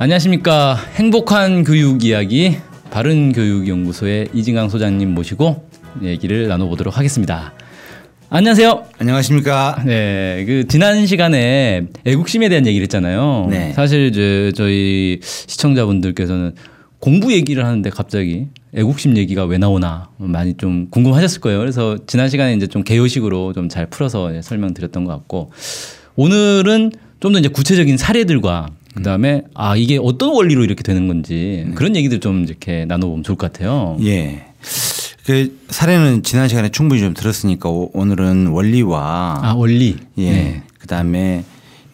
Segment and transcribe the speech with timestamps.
[0.00, 0.76] 안녕하십니까.
[0.94, 2.56] 행복한 교육 이야기
[2.90, 5.68] 바른 교육 연구소의 이진강 소장님 모시고
[6.02, 7.52] 얘기를 나눠보도록 하겠습니다.
[8.30, 8.84] 안녕하세요.
[8.98, 9.82] 안녕하십니까.
[9.84, 13.48] 네, 그 지난 시간에 애국심에 대한 얘기를 했잖아요.
[13.50, 13.72] 네.
[13.72, 16.54] 사실 이제 저희 시청자분들께서는
[17.00, 21.58] 공부 얘기를 하는데 갑자기 애국심 얘기가 왜 나오나 많이 좀 궁금하셨을 거예요.
[21.58, 25.50] 그래서 지난 시간에 이제 좀 개요식으로 좀 잘 풀어서 설명드렸던 것 같고
[26.14, 28.68] 오늘은 좀 더 이제 구체적인 사례들과
[28.98, 33.38] 그 다음에 아 이게 어떤 원리로 이렇게 되는 건지 그런 얘기들 좀 이렇게 나눠보면 좋을
[33.38, 33.96] 것 같아요.
[34.02, 34.44] 예.
[35.24, 39.96] 그 사례는 지난 시간에 충분히 좀 들었으니까 오- 오늘은 원리와 아 원리.
[40.18, 40.30] 예.
[40.32, 40.62] 네.
[40.80, 41.44] 그다음에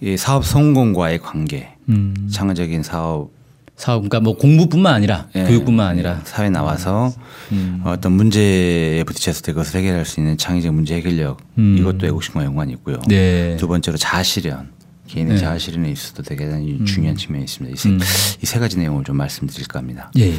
[0.01, 2.15] 이 사업 성공과의 관계, 음.
[2.33, 3.29] 창의적인 사업
[3.77, 7.13] 사업 그러니까 뭐 공부뿐만 아니라 예, 교육뿐만 아니라 사회 에 나와서
[7.53, 7.83] 음.
[7.85, 11.77] 어떤 문제에 부딪혔을 때 그것을 해결할 수 있는 창의적 문제 해결력 음.
[11.79, 12.97] 이것도 애국심과 연관이 있고요.
[13.09, 13.59] 네.
[13.59, 14.73] 두 번째로 자아실현.
[15.07, 15.41] 개인의 네.
[15.41, 16.45] 자아실현에 있어서도 되게
[16.85, 17.75] 중요한 측면이 있습니다.
[17.75, 17.99] 이 세, 음.
[18.43, 20.11] 이 세 가지 내용을 좀 말씀드릴까 합니다.
[20.19, 20.35] 예.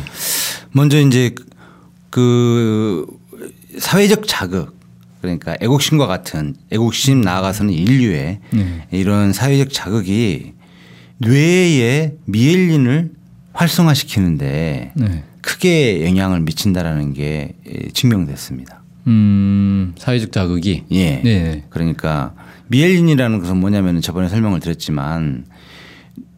[0.71, 1.33] 먼저 이제
[2.09, 3.05] 그
[3.77, 4.75] 사회적 자극
[5.21, 8.87] 그러니까 애국심과 같은 애국심 나아가서는 인류의 네.
[8.91, 10.53] 이런 사회적 자극이
[11.17, 13.11] 뇌의 미엘린을
[13.53, 15.23] 활성화시키는데 네.
[15.41, 18.81] 크게 영향을 미친다라는 게 예, 증명됐습니다.
[19.07, 20.83] 음, 사회적 자극이.
[20.91, 21.21] 예.
[21.23, 21.63] 네.
[21.69, 22.33] 그러니까
[22.67, 25.45] 미엘린이라는 것은 뭐냐면 저번에 설명을 드렸지만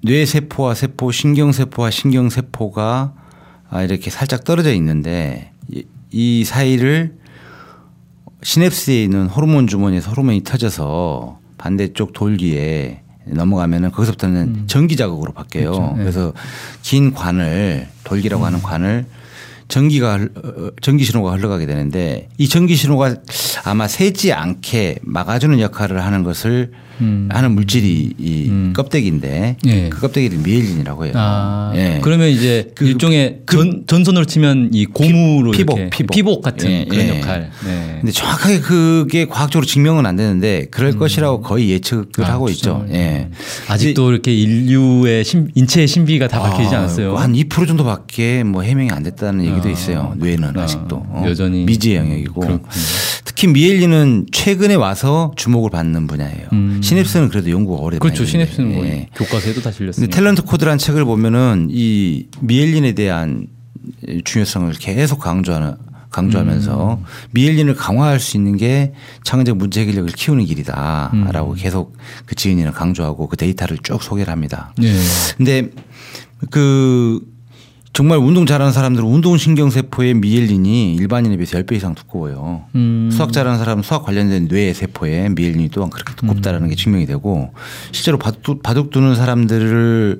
[0.03, 3.13] 뇌 세포와 세포, 신경 세포와 신경 세포가
[3.69, 7.15] 아, 이렇게 살짝 떨어져 있는데 이, 이 사이를
[8.43, 15.69] 시냅스에 있는 호르몬 주머니에서 호르몬이 터져서 반대쪽 돌기에 넘어가면은 거기서부터는 전기 자극으로 바뀌어요.
[15.69, 15.73] 음.
[15.73, 15.81] 그렇죠.
[15.81, 15.91] 네.
[15.91, 15.97] 음.
[15.97, 16.33] 그래서
[16.81, 19.05] 긴 관을 돌기라고 하는 관을
[19.67, 23.15] 전기가 흘- 어, 전기 신호가 흘러가게 되는데 이 전기 신호가
[23.65, 26.71] 아마 새지 않게 막아주는 역할을 하는 것을
[27.01, 27.29] 음.
[27.31, 29.89] 하는 물질이 이 껍데기인데 예.
[29.89, 31.13] 그 껍데기를 미엘린이라고 해요.
[31.15, 31.99] 아, 예.
[32.01, 36.41] 그러면 이제 그- 일종의 전, 전선으로 치면 이 고무로 피복, 이렇게 피복.
[36.41, 37.19] 같은 예, 그런 예.
[37.19, 37.51] 역할.
[37.65, 37.97] 네.
[37.99, 42.85] 근데 정확하게 그게 과학적으로 증명은 안 되는데 그럴 것이라고 거의 예측을 아, 하고 있죠.
[42.87, 42.99] 진짜요?
[42.99, 43.29] 예.
[43.67, 47.15] 아직도 이렇게 인류의 신, 인체의 신비가 다 밝혀지지 아, 않았어요.
[47.17, 50.13] 한 2% 정도밖에 뭐 해명이 안 됐다는 얘기도 아, 있어요.
[50.17, 52.69] 뇌는 아, 아직도 어, 여전히 미지의 영역이고 그렇군요.
[53.37, 56.47] 특히 미엘린은 최근에 와서 주목을 받는 분야예요.
[56.53, 56.81] 음.
[56.81, 58.25] 시냅스는 그래도 연구가 오래 그렇죠.
[58.25, 59.09] 시냅스는 뭐 예.
[59.13, 60.19] 교과서에도 다 실렸으니까.
[60.19, 63.45] Talent Code라는 책을 보면은 이 미엘린에 대한
[64.23, 65.75] 중요성을 계속 강조하는
[66.09, 67.03] 강조하면서 음.
[67.29, 68.93] 미엘린을 강화할 수 있는 게
[69.23, 71.55] 창의적 문제 해결력을 키우는 길이다라고 음.
[71.55, 74.73] 계속 그 지은이는 강조하고 그 데이터를 쭉 소개를 합니다.
[74.81, 74.95] 예.
[75.37, 75.69] 근데
[76.49, 77.21] 그
[77.97, 82.65] 정말 운동 잘하는 사람들은 운동 신경세포의 미엘린이 일반인에 비해서 10배 이상 두꺼워요.
[82.75, 83.09] 음.
[83.11, 87.51] 수학 잘하는 사람은 수학 관련된 뇌 세포의 미엘린이 또한 그렇게 두껍다라는 게 증명이 되고
[87.91, 90.19] 실제로 바둑, 바둑 두는 사람들의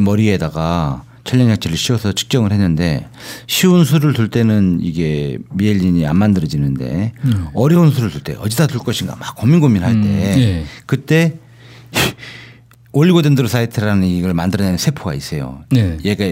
[0.00, 3.08] 머리에다가 촬영장치를 씌워서 측정을 했는데
[3.48, 7.14] 쉬운 수를 둘 때는 이게 미엘린이 안 만들어지는데
[7.52, 10.08] 어려운 수를 둘 때 어디다 둘 것인가 막 고민 고민할 때
[10.40, 10.64] 예.
[10.86, 11.34] 그때
[12.92, 15.64] oligodendrocyte라는 이걸 만들어내는 세포가 있어요.
[15.70, 15.98] 네.
[16.04, 16.24] 얘가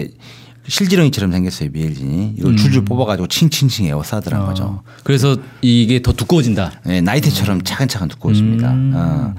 [0.67, 4.63] 실지렁이처럼 생겼어요 미엘린이 이걸 줄줄 뽑아가지고 칭칭칭 에워싸더란 거죠.
[4.63, 6.81] 어, 그래서 이게 더 두꺼워진다.
[6.85, 8.71] 네, 나이테처럼 차근차근 두꺼워집니다.
[8.71, 8.91] 음.
[8.95, 9.33] 어.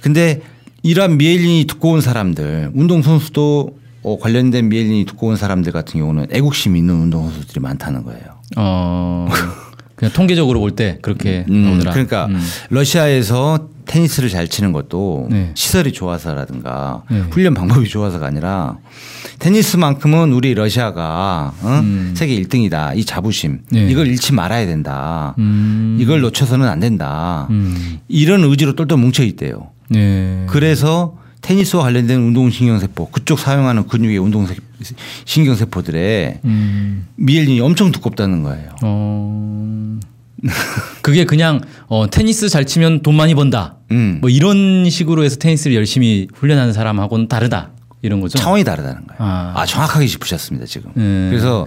[0.00, 0.42] 근데
[0.82, 7.60] 이러한 미엘린이 두꺼운 사람들, 운동선수도 어, 관련된 미엘린이 두꺼운 사람들 같은 경우는 애국심이 있는 운동선수들이
[7.60, 8.22] 많다는 거예요.
[8.56, 9.28] 어,
[9.94, 11.78] 그냥 통계적으로 볼 때 그렇게 음.
[11.80, 12.40] 그러니까 음.
[12.70, 15.52] 러시아에서 테니스를 잘 치는 것도 네.
[15.54, 17.20] 시설이 좋아서라든가 네.
[17.30, 18.78] 훈련 방법이 좋아서가 아니라
[19.38, 21.82] 테니스만큼은 우리 러시아가 어?
[22.14, 22.96] 세계 1등이다.
[22.96, 23.60] 이 자부심 음.
[23.70, 23.88] 네.
[23.90, 25.34] 이걸 잃지 말아야 된다.
[25.38, 25.98] 음.
[26.00, 27.46] 이걸 놓쳐서는 안 된다.
[27.50, 27.98] 음.
[28.08, 29.70] 이런 의지로 똘똘 뭉쳐 있대요.
[29.88, 30.46] 네.
[30.48, 37.06] 그래서 테니스와 관련된 운동신경세포 그쪽 사용하는 근육의 운동신경세포들의 음.
[37.16, 38.70] 미엘린이 엄청 두껍다는 거예요.
[38.82, 39.98] 어.
[41.02, 43.76] 그게 그냥 어, 테니스 잘 치면 돈 많이 번다.
[43.90, 44.18] 음.
[44.20, 47.70] 뭐 이런 식으로 해서 테니스를 열심히 훈련하는 사람하고는 다르다.
[48.02, 48.38] 이런 거죠.
[48.38, 49.16] 차원이 다르다는 거예요.
[49.18, 49.52] 아.
[49.56, 50.90] 아, 정확하게 짚으셨습니다 지금.
[50.94, 51.30] 네.
[51.30, 51.66] 그래서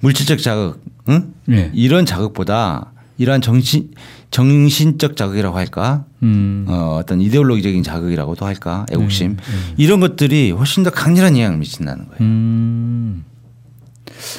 [0.00, 1.32] 물질적 자극, 응?
[1.44, 1.70] 네.
[1.74, 3.90] 이런 자극보다 이러한 정신
[4.30, 6.64] 정신적 자극이라고 할까, 음.
[6.68, 9.36] 어, 어떤 이데올로기적인 자극이라고도 할까, 애국심
[9.76, 12.20] 이런 것들이 훨씬 더 강렬한 영향을 미친다는 거예요.
[12.20, 13.24] 음.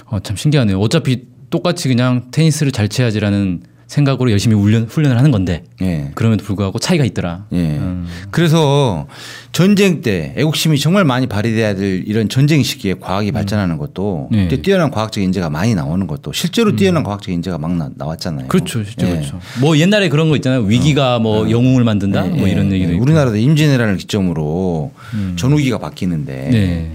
[0.05, 0.79] 어, 참 신기하네요.
[0.79, 3.61] 어차피 똑같이 그냥 테니스를 잘 쳐야지라는
[3.91, 6.11] 생각으로 열심히 훈련, 훈련을 하는 건데 예.
[6.15, 7.43] 그럼에도 불구하고 차이가 있더라.
[7.51, 7.57] 예.
[7.57, 8.07] 음.
[8.31, 9.05] 그래서
[9.51, 14.47] 전쟁 때 애국심이 정말 많이 발휘돼야 될 이런 전쟁 시기에 과학이 발전하는 것도 네.
[14.47, 18.47] 또 뛰어난 과학적 인재가 많이 나오는 것도 실제로 뛰어난 과학적 인재가 막 나, 나왔잖아요.
[18.47, 19.15] 그렇죠, 진짜 예.
[19.15, 19.41] 그렇죠.
[19.59, 20.61] 뭐 옛날에 그런 거 있잖아요.
[20.61, 22.75] 위기가 뭐 영웅을 만든다, 뭐 예, 이런 예.
[22.75, 22.93] 얘기도.
[22.93, 23.01] 음.
[23.01, 24.93] 우리나라도 임진왜란을 기점으로
[25.35, 26.91] 전후기가 바뀌는데 네.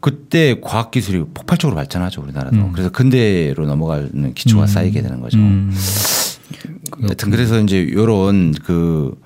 [0.00, 2.56] 그때 과학 기술이 폭발적으로 발전하죠 우리나라도.
[2.56, 2.72] 음.
[2.72, 5.38] 그래서 근대로 넘어가는 기초가 쌓이게 되는 거죠.
[5.38, 5.74] 음.
[7.08, 9.20] 여튼 그래서 이제 요런 그,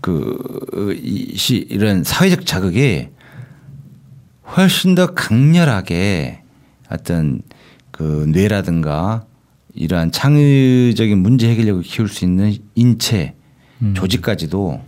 [0.00, 3.08] 그, 이, 시, 이런 사회적 자극이
[4.56, 6.42] 훨씬 더 강렬하게
[6.90, 7.42] 어떤
[7.90, 9.24] 그 뇌라든가
[9.74, 13.34] 이러한 창의적인 문제 해결력을 키울 수 있는 인체,
[13.82, 13.94] 음.
[13.94, 14.80] 조직까지도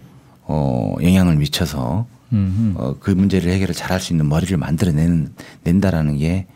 [0.45, 2.75] 어, 영향을 미쳐서 음.
[2.77, 5.35] 어, 그 문제를 해결을 잘할 수 있는 머리를 만들어내는
[5.65, 6.47] 낸다라는 게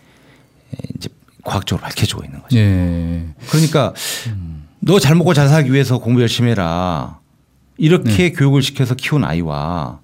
[0.95, 1.09] 이제
[1.45, 2.57] 과학적으로 밝혀지고 있는 거죠.
[2.57, 3.27] 예.
[3.51, 3.95] 그러니까
[4.81, 7.21] 너잘 먹고 잘 살기 위해서 공부 열심히 해라.
[7.79, 10.01] 이렇게 교육을 시켜서 키운 아이와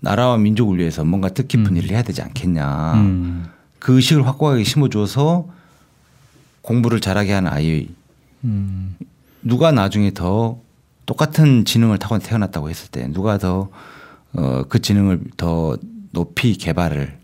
[0.00, 2.94] 나라와 민족을 위해서 뭔가 뜻깊은 일을 해야 되지 않겠냐.
[2.94, 3.46] 음.
[3.78, 5.48] 그 의식을 확고하게 심어주어서
[6.60, 7.88] 공부를 잘하게 하는 아이
[8.44, 8.96] 음.
[9.42, 10.58] 누가 나중에 더
[11.06, 13.68] 똑같은 지능을 타고 태어났다고 했을 때 누가 더
[14.36, 15.76] 어, 그 지능을 더
[16.12, 17.16] 높이 개발을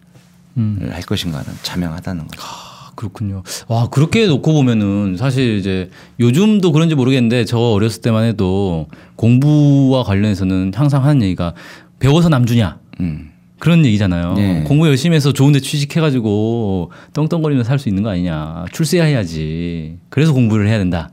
[0.56, 0.88] 음.
[0.92, 2.42] 할 것인가는 자명하다는 거죠.
[2.42, 3.42] 아, 그렇군요.
[3.68, 10.72] 와 그렇게 놓고 보면은 사실 이제 요즘도 그런지 모르겠는데 저 어렸을 때만 해도 공부와 관련해서는
[10.74, 11.54] 항상 하는 얘기가
[11.98, 13.30] 배워서 남주냐 음.
[13.58, 14.34] 그런 얘기잖아요.
[14.34, 14.64] 네.
[14.64, 18.64] 공부 열심히 해서 좋은데 취직해가지고 덩덩거리면서 살 수 있는 거 아니냐.
[18.72, 19.98] 출세해야지.
[20.08, 21.10] 그래서 공부를 해야 된다.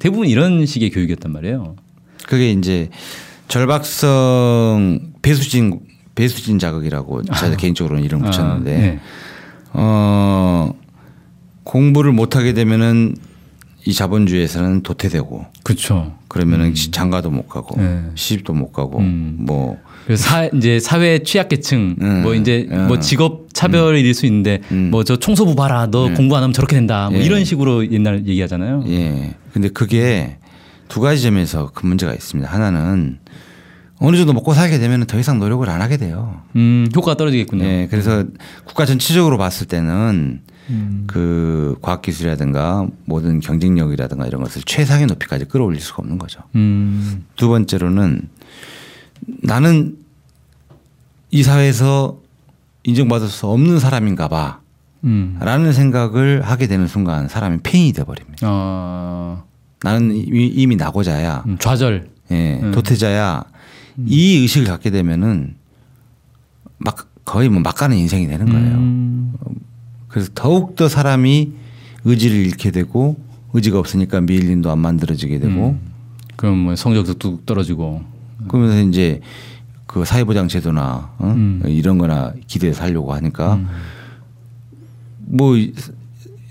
[0.00, 1.76] 대부분 이런 식의 교육이었단 말이에요.
[2.26, 2.90] 그게 이제
[3.52, 5.80] 절박성 배수진
[6.14, 9.00] 배수진 자극이라고 제가 개인적으로는 이름 을 붙였는데 아, 네.
[9.74, 10.72] 어
[11.62, 13.14] 공부를 못 하게 되면은
[13.84, 16.14] 이 자본주의에서는 도태되고 그렇죠.
[16.28, 18.02] 그러면은 장가도 못 가고 네.
[18.14, 19.36] 시집도 못 가고 음.
[19.40, 19.76] 뭐
[20.14, 22.88] 사, 이제 사회 취약계층 음, 뭐 이제 음.
[22.88, 24.88] 뭐 직업 차별일 수 있는데 음.
[24.90, 27.22] 뭐저 청소부 봐라 너 공부 안 하면 저렇게 된다 뭐 예.
[27.22, 28.84] 이런 식으로 옛날 얘기하잖아요.
[28.86, 29.34] 예.
[29.52, 30.38] 근데 그게
[30.88, 32.50] 두 가지 점에서 그 문제가 있습니다.
[32.50, 33.18] 하나는
[34.02, 36.40] 어느 정도 먹고 살게 되면 더 이상 노력을 안 하게 돼요.
[36.56, 37.64] 음 효과가 떨어지겠군요.
[37.64, 37.88] 예.
[37.90, 38.24] 그래서
[38.64, 40.40] 국가 전체적으로 봤을 때는
[40.70, 41.04] 음.
[41.06, 46.40] 그 과학기술이라든가 모든 경쟁력이라든가 이런 것을 최상의 높이까지 끌어올릴 수가 없는 거죠.
[46.54, 47.24] 음.
[47.36, 48.28] 두 번째로는
[49.42, 49.96] 나는
[51.30, 52.18] 이 사회에서
[52.84, 54.60] 인정받을 수 없는 사람인가 봐.
[55.04, 55.36] 음.
[55.40, 58.46] 라는 생각을 하게 되는 순간 사람이 폐인이 돼버립니다.
[58.48, 59.44] 어,
[59.82, 61.44] 나는 이미, 이미 나고자야.
[61.46, 62.08] 음, 좌절.
[62.30, 62.72] 예, 음.
[62.72, 63.44] 도태자야.
[64.06, 65.54] 이 의식을 갖게 되면은
[66.78, 68.76] 막 거의 뭐 막가는 인생이 되는 거예요.
[68.78, 69.32] 음.
[70.08, 71.52] 그래서 더욱 더 사람이
[72.04, 73.16] 의지를 잃게 되고
[73.52, 75.78] 의지가 없으니까 미일린도 안 만들어지게 되고
[76.36, 78.02] 그럼 뭐 성적도 뚝 떨어지고.
[78.48, 79.20] 그러면서 이제
[79.86, 81.26] 그 사회보장 제도나 어?
[81.36, 81.62] 음.
[81.66, 83.60] 이런 거나 기대해 살려고 하니까
[85.18, 85.72] 뭐 이-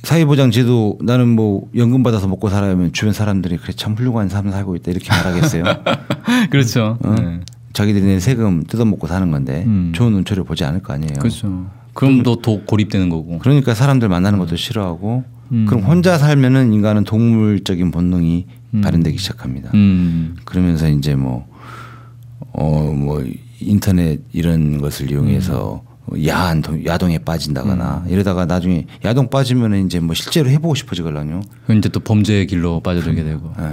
[0.03, 4.75] 사회보장 제도 나는 뭐 연금 받아서 먹고 살아야면 주변 사람들이 그래 참 훌륭한 삶 살고
[4.77, 5.63] 있다 이렇게 말하겠어요.
[6.50, 6.98] 그렇죠.
[7.03, 7.15] 어?
[7.15, 7.42] 네.
[7.74, 9.92] 자기들이 낸 세금 뜯어먹고 사는 건데 음.
[9.94, 11.19] 좋은 눈초리를 보지 않을 거 아니에요.
[11.19, 11.68] 그렇죠.
[11.94, 13.39] 그럼 또도 고립되는 거고.
[13.39, 15.65] 그러니까 사람들 만나는 것도 싫어하고 음.
[15.68, 18.48] 그럼 혼자 살면은 인간은 동물적인 본능이
[18.81, 19.71] 발현되기 시작합니다.
[19.74, 20.38] 음.
[20.45, 21.45] 그러면서 이제 뭐,
[22.53, 23.24] 어, 뭐,
[23.59, 25.83] 인터넷 이런 것을 이용해서
[26.27, 31.42] 야한, 동- 야동에 빠진다거나 이러다가 나중에 야동 빠지면 이제 뭐 실제로 해보고 싶어지걸랑요.
[31.68, 33.53] 그 이제 또 범죄의 길로 빠져들게 되고.
[33.59, 33.63] 예.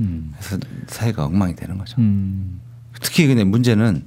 [0.00, 0.32] 음.
[0.38, 1.96] 그래서 사회가 엉망이 되는 거죠.
[1.98, 2.60] 음.
[3.00, 4.04] 특히 근데 문제는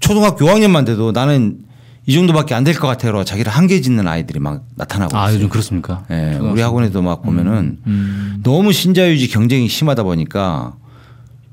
[0.00, 1.58] 초등학교 5학년만 돼도 나는
[2.06, 3.24] 이 정도밖에 안 될 것 같아요.
[3.24, 5.36] 자기를 한계 짓는 아이들이 막 나타나고 아 있어요.
[5.36, 6.04] 요즘 그렇습니까?
[6.10, 8.40] 예, 우리 학원에도 막 보면은 음.
[8.42, 10.74] 너무 신자유주의 경쟁이 심하다 보니까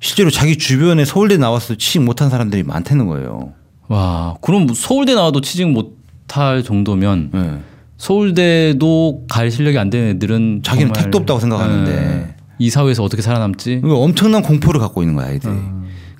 [0.01, 3.53] 실제로 자기 주변에 서울대 나와서 취직 못한 사람들이 많다는 거예요.
[3.91, 7.59] 와, 그럼 서울대 나와도 취직 못할 정도면 예.
[7.97, 11.91] 서울대도 갈 실력이 안 되는 애들은 자기는 택도 없다고 생각하는데.
[11.91, 13.81] 예, 이 사회에서 어떻게 살아남지?
[13.83, 15.53] 엄청난 공포를 갖고 있는 거야 아이들이.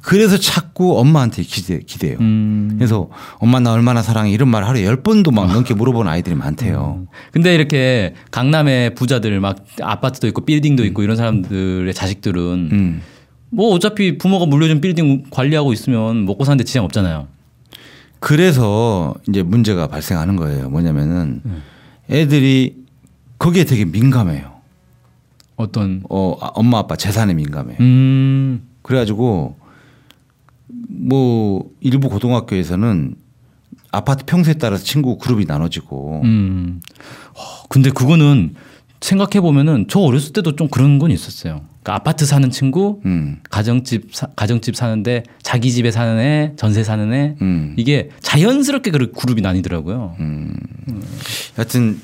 [0.01, 2.17] 그래서 자꾸 엄마한테 기대, 기대요.
[2.19, 2.73] 음.
[2.77, 7.05] 그래서 엄마 나 얼마나 사랑해 이런 말 하루에 열 번도 막 넘게 물어보는 아이들이 많대요.
[7.31, 13.01] 근데 이렇게 강남의 부자들 막 아파트도 있고 빌딩도 있고 이런 사람들의 자식들은 음.
[13.49, 17.27] 뭐 어차피 부모가 물려준 빌딩 관리하고 있으면 먹고 사는데 지장 없잖아요.
[18.21, 20.69] 그래서 이제 문제가 발생하는 거예요.
[20.69, 21.63] 뭐냐면은 음.
[22.09, 22.85] 애들이
[23.39, 24.51] 거기에 되게 민감해요.
[25.55, 27.77] 어떤 어, 아, 엄마 아빠 재산에 민감해요.
[27.79, 28.61] 음.
[28.83, 29.57] 그래가지고
[30.67, 33.15] 뭐 일부 고등학교에서는
[33.91, 36.79] 아파트 평수에 따라서 친구 그룹이 나눠지고 음.
[37.29, 38.53] 어, 근데 그거는
[39.01, 41.63] 생각해 보면은 저 어렸을 때도 좀 그런 건 있었어요.
[41.83, 47.11] 그러니까 아파트 사는 친구, 음, 가정집 사, 가정집 사는데 자기 집에 사는 애, 전세 사는
[47.13, 50.15] 애 음, 이게 자연스럽게 그 그룹이 나뉘더라고요.
[50.19, 50.53] 음.
[51.55, 51.99] 하여튼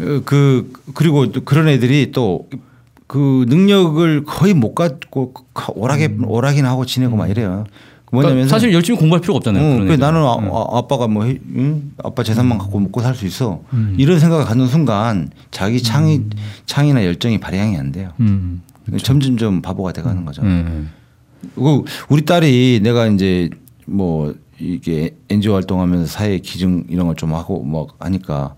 [0.00, 2.46] 어, 그 그리고 또 그런 애들이 또
[3.08, 5.34] 그 능력을 거의 못 갖고
[5.74, 7.64] 오락에 오락이나 하고 지내고 막 이래요.
[8.10, 9.62] 뭐냐면 그러니까 사실 열심히 공부할 필요가 없잖아요.
[9.62, 9.98] 어, 그런 그 애들은.
[9.98, 11.92] 나는 아, 빠가뭐 해- 응?
[12.02, 13.60] 아빠 재산만 갖고 먹고 살 수 있어.
[13.74, 13.96] 음.
[13.98, 16.22] 이런 생각을 갖는 순간 자기 창이
[16.64, 18.12] 창이나 열정이 발휘이 안 돼요.
[18.20, 18.62] 음.
[19.02, 20.42] 점점 점 바보가 돼가는 거죠.
[20.42, 20.90] 음.
[21.54, 23.50] 그 우리 딸이 내가 이제
[23.86, 28.54] 뭐 이게 NGO 활동하면서 사회 기증 이런 걸 좀 하고 뭐 하니까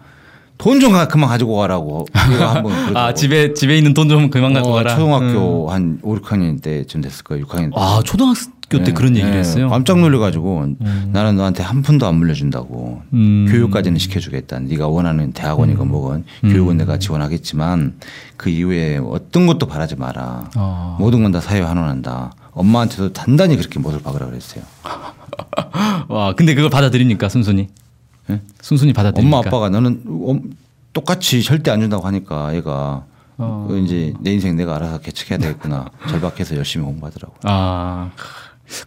[0.59, 2.07] 돈 좀 그만 가지고 가라고.
[2.95, 4.95] 아 집에 집에 있는 돈 좀 그만 갖고 어, 가라.
[4.95, 4.99] 음.
[4.99, 7.45] 초등학교 한 5, 6학년 때쯤 됐을 거예요.
[7.47, 7.77] 6학년 때.
[7.77, 8.37] 아 초등학
[8.71, 9.69] 교 때 그런 얘기를 했어요.
[9.69, 10.75] 깜짝 놀래가지고
[11.13, 13.47] 나는 너한테 한 푼도 안 물려준다고 음.
[13.51, 14.61] 교육까지는 시켜주겠다.
[14.61, 17.95] 네가 원하는 대학원이건 뭐건 교육은 내가 지원하겠지만
[18.37, 20.51] 그 이후에 어떤 것도 바라지 마라.
[20.55, 20.97] 아.
[20.99, 22.33] 모든 건 다 사회 환원한다.
[22.53, 24.63] 엄마한테도 단단히 그렇게 못을 박으라 그랬어요.
[26.09, 27.69] 와 근데 그걸 받아들입니까 순순히?
[28.31, 28.41] 예?
[28.61, 29.37] 순순히 받아들입니까?
[29.39, 30.51] 엄마 아빠가 엄-
[30.93, 33.05] 똑같이 절대 안 준다고 하니까 얘가
[33.37, 33.67] 어.
[33.69, 35.87] 그 이제 내 인생 내가 알아서 개척해야 되겠구나.
[36.09, 37.35] 절박해서 열심히 공부하더라고.
[37.43, 38.13] 아,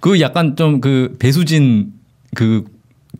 [0.01, 1.93] 그 약간 좀 그 배수진
[2.35, 2.65] 그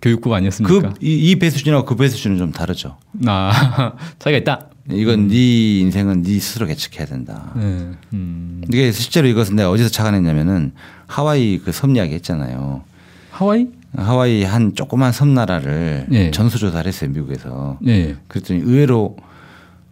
[0.02, 0.90] 교육국 아니었습니까?
[0.94, 2.98] 그 이 배수진하고 그 배수진은 좀 다르죠.
[3.26, 4.68] 아, 차이가 있다.
[4.92, 7.52] 이건 네 인생은 네 스스로 개척해야 된다.
[7.56, 7.92] 네.
[8.14, 8.62] 음.
[8.72, 10.72] 이게 실제로 이것은 내가 어디서 착안했냐면은
[11.08, 12.84] 하와이 그 섬 이야기 했잖아요.
[13.32, 13.68] 하와이?
[13.96, 16.32] 하와이 한 조그만 섬 나라를 예.
[16.32, 17.78] 전수조사를 했어요 미국에서.
[17.82, 18.16] 네.
[18.28, 19.18] 그랬더니 의외로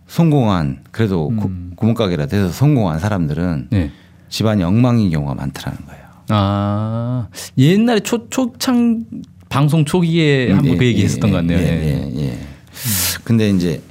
[0.08, 1.72] 성공한 그래도 구- 음.
[1.76, 3.92] 구멍가게라 돼서 성공한 사람들은 네.
[4.30, 6.05] 집안이 엉망인 경우가 많더라는 거예요.
[6.30, 7.28] 아,
[7.58, 9.04] 옛날에 초 초창
[9.50, 11.60] 방송 초기에 한번 예, 그 얘기 예, 했었던 것 같네요.
[11.60, 12.12] 예, 네.
[12.16, 12.40] 예, 예.
[13.24, 13.82] 근데 이제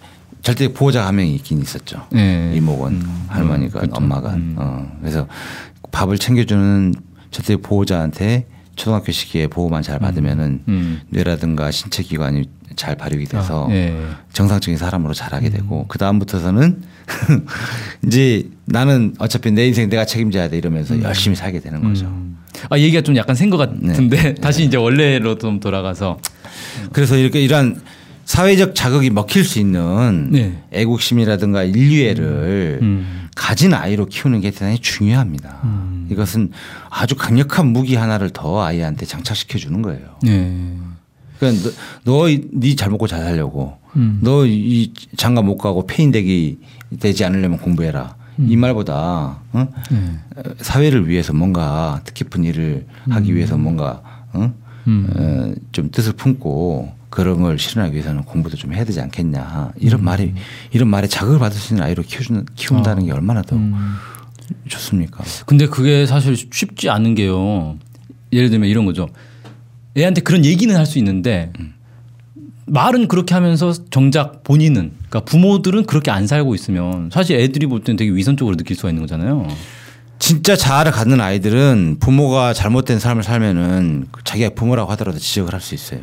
[0.42, 2.06] 절대 보호자 한 명이 있긴 있었죠.
[2.12, 2.52] 네.
[2.54, 3.96] 이모건 할머니가 그렇죠.
[3.96, 5.26] 엄마가 어, 그래서
[5.90, 6.94] 밥을 챙겨주는
[7.30, 11.00] 절대 보호자한테 초등학교 시기에 보호만 잘 받으면은 음.
[11.08, 13.96] 뇌라든가 신체 기관이 잘 발육이 돼서 아, 예.
[14.32, 16.82] 정상적인 사람으로 자라게 되고 그 다음부터서는
[18.06, 22.06] 이제 나는 어차피 내 인생 내가 책임져야 돼 이러면서 열심히 살게 되는 거죠.
[22.06, 22.38] 음.
[22.70, 26.18] 아 얘기가 좀 약간 센 것 같은데 다시 이제 원래로 좀 돌아가서
[26.92, 27.80] 그래서 이렇게 이러한
[28.24, 30.62] 사회적 자극이 먹힐 수 있는 네.
[30.72, 33.28] 애국심이라든가 인류애를 음.
[33.34, 35.60] 가진 아이로 키우는 게 대단히 중요합니다.
[35.64, 36.08] 음.
[36.10, 36.50] 이것은
[36.88, 40.16] 아주 강력한 무기 하나를 더 아이한테 장착시켜 주는 거예요.
[40.22, 40.74] 네.
[41.38, 41.70] 그러니까
[42.04, 44.18] 너네 잘 먹고 잘 살려고 음.
[44.22, 46.58] 너이 장가 못 가고 폐인되기
[47.00, 48.16] 되지 않으려면 공부해라.
[48.38, 48.46] 음.
[48.50, 49.68] 이 말보다 어?
[49.90, 50.18] 네.
[50.58, 54.52] 사회를 위해서 뭔가 뜻깊은 일을 하기 위해서 뭔가 어?
[54.86, 55.08] 음.
[55.14, 60.04] 어, 좀 뜻을 품고 그런 걸 실현하기 위해서는 공부도 좀 해야 되지 않겠냐 이런 음.
[60.04, 60.34] 말이
[60.72, 63.72] 이런 말에 자극을 받을 수 있는 아이로 키워주는 키운다는 게 얼마나 더 음.
[64.68, 65.22] 좋습니까?
[65.46, 67.76] 근데 그게 사실 쉽지 않은 게요.
[68.32, 69.08] 예를 들면 이런 거죠.
[69.96, 71.52] 애한테 그런 얘기는 할 수 있는데
[72.66, 77.96] 말은 그렇게 하면서 정작 본인은 그러니까 부모들은 그렇게 안 살고 있으면 사실 애들이 볼 때는
[77.96, 79.46] 되게 위선적으로 느낄 수가 있는 거잖아요.
[80.18, 86.00] 진짜 자아를 갖는 아이들은 부모가 잘못된 삶을 살면은 자기가 부모라고 하더라도 지적을 할 수 있어요.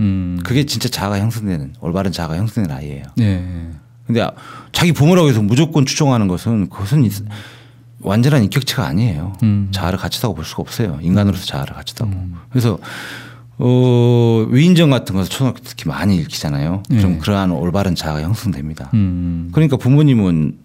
[0.00, 0.40] 음.
[0.42, 3.04] 그게 진짜 자아가 형성되는 올바른 자아가 형성되는 아이예요.
[3.16, 3.70] 네.
[4.06, 4.26] 근데
[4.72, 7.22] 자기 부모라고 해서 무조건 추종하는 것은 그것은 있-
[8.00, 9.34] 완전한 인격체가 아니에요.
[9.44, 9.68] 음.
[9.70, 10.98] 자아를 갖췄다고 볼 수가 없어요.
[11.02, 12.10] 인간으로서 자아를 갖췄다고.
[12.50, 12.78] 그래서
[13.64, 16.82] 어, 위인전 같은 것을 초등학교 때 특히 많이 읽히잖아요.
[17.00, 17.18] 좀 네.
[17.18, 18.90] 그러한 올바른 자아가 형성됩니다.
[18.94, 19.50] 음.
[19.52, 20.58] 그러니까 부모님은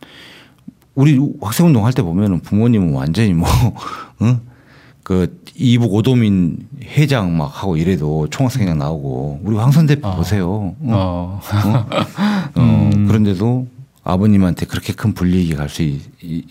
[0.95, 3.47] 우리 학생 운동 할 때 보면은 부모님은 완전히 뭐,
[4.23, 4.39] 응?
[5.03, 10.47] 그 이북 오도민 회장 막 하고 이래도 총학생회장 나오고 우리 황선 대표 보세요.
[10.49, 10.75] 어?
[10.83, 11.39] 어.
[12.55, 13.67] 어, 그런데도
[14.03, 15.83] 아버님한테 그렇게 큰 불이익이 갈 수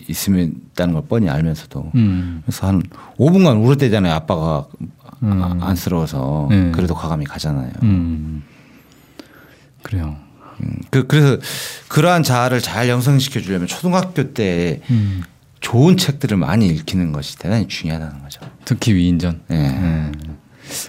[0.08, 2.42] 있으면 있다는 걸 뻔히 알면서도 음.
[2.44, 2.82] 그래서 한
[3.18, 4.14] 5분간 울었대잖아요.
[4.14, 4.66] 아빠가
[5.22, 6.70] 아- 안쓰러워서 네.
[6.72, 7.70] 그래도 과감히 가잖아요.
[7.82, 8.42] 음.
[9.82, 10.16] 그래요.
[10.62, 11.38] 음, 그, 그래서
[11.88, 15.22] 그러한 자아를 잘 형성시켜 주려면 초등학교 때 음.
[15.60, 18.40] 좋은 책들을 많이 읽히는 것이 대단히 중요하다는 거죠.
[18.64, 19.40] 특히 위인전.
[19.50, 19.54] 예.
[19.54, 20.12] 음.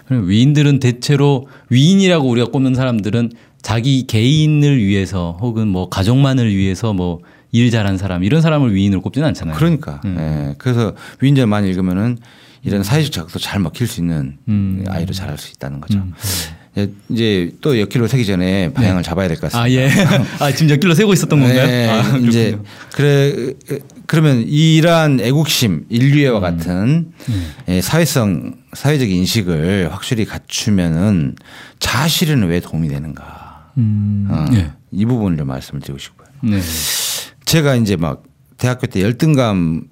[0.07, 3.31] 그럼 위인들은 대체로 위인이라고 우리가 꼽는 사람들은
[3.61, 7.19] 자기 개인을 위해서 혹은 뭐 가족만을 위해서 뭐
[7.53, 9.55] 일 잘한 사람 이런 사람을 위인으로 꼽지는 않잖아요.
[9.55, 10.01] 그러니까.
[10.03, 10.17] 음.
[10.19, 10.55] 예.
[10.57, 12.17] 그래서 위인전 많이 읽으면은
[12.63, 14.83] 이런 사회적 자극도 잘 먹힐 수 있는 음.
[14.87, 15.99] 아이로 자랄 수 있다는 거죠.
[15.99, 16.13] 음.
[16.77, 19.63] 예, 이제 또 역기로 세기 전에 방향을 잡아야 될 것 같습니다.
[19.63, 19.89] 아 예.
[20.39, 21.65] 아 지금 몇 킬로 세고 있었던 건가요?
[21.65, 22.57] 네, 아, 이제.
[22.93, 23.53] 그래
[24.05, 26.41] 그러면 이러한 애국심, 인류애와 음.
[26.41, 27.11] 같은
[27.67, 31.35] 예, 사회성, 사회적 인식을 확실히 갖추면은
[31.79, 33.71] 자아 실현에 왜 도움이 되는가?
[33.77, 34.27] 음.
[34.29, 34.71] 어, 예.
[34.91, 36.27] 이 부분을 좀 말씀을 드리고 싶어요.
[36.43, 36.59] 네.
[37.45, 38.23] 제가 이제 막
[38.57, 39.83] 대학교 때 열등감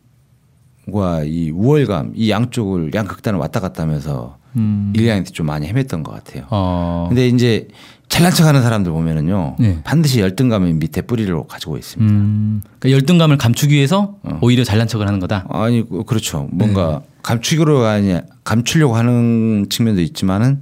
[0.92, 4.94] 과이 우월감 이 양쪽을 양극단을 왔다 갔다 하면서 음.
[4.96, 6.46] 1, 2학년 때좀 많이 헤맸던 것 같아요.
[6.50, 7.06] 어.
[7.10, 7.68] 근데 이제
[8.08, 9.80] 잘난 척하는 사람들 보면은요 네.
[9.84, 12.14] 반드시 열등감의 밑에 뿌리를 가지고 있습니다.
[12.14, 12.62] 음.
[12.80, 15.46] 그러니까 열등감을 감추기 위해서 오히려 잘난 척을 하는 거다.
[15.50, 16.48] 아니 그- 그렇죠.
[16.52, 20.62] 뭔가 감추기로 아니 감추려고 하는 측면도 있지만은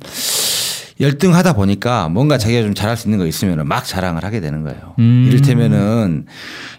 [1.02, 4.94] 열등하다 보니까 뭔가 자기가 좀 잘할 수 있는 거 있으면 막 자랑을 하게 되는 거예요.
[5.00, 5.26] 음.
[5.28, 6.26] 이를테면은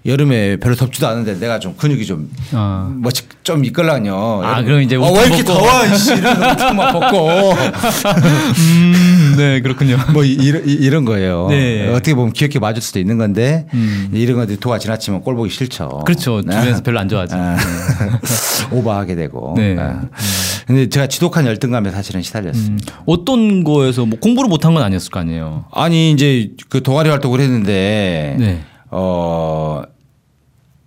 [0.06, 2.92] 여름에 별로 덥지도 않은데 내가 좀 근육이 좀 아.
[2.94, 4.42] 뭐좀 좀 있걸랑요.
[4.44, 5.58] 아, 그럼 이제 어, 왜 이렇게 벗고.
[5.60, 5.86] 더워?
[5.86, 7.52] 이씨 이런 막 벗고
[8.58, 9.96] 음, 네, 그렇군요.
[10.12, 11.46] 뭐 이- 이- 이런 거예요.
[11.48, 11.88] 네.
[11.88, 14.10] 어떻게 보면 귀엽게 맞을 수도 있는 건데 음.
[14.12, 16.02] 이런 것들이 도가 지나치면 꼴 보기 싫죠.
[16.04, 16.42] 그렇죠.
[16.44, 16.52] 네.
[16.54, 17.36] 주변에서 별로 안 좋아하죠.
[17.38, 17.56] 아.
[18.72, 19.54] 오버하게 되고.
[19.56, 19.76] 네.
[19.78, 20.02] 아.
[20.66, 22.62] 근데 제가 지독한 열등감에 사실은 시달렸어요.
[22.62, 25.64] 음, 어떤 거에서 뭐 공부를 못한 건 아니었을 거 아니에요.
[25.72, 28.60] 아니 이제 그 동아리 활동을 했는데 네.
[28.90, 29.82] 어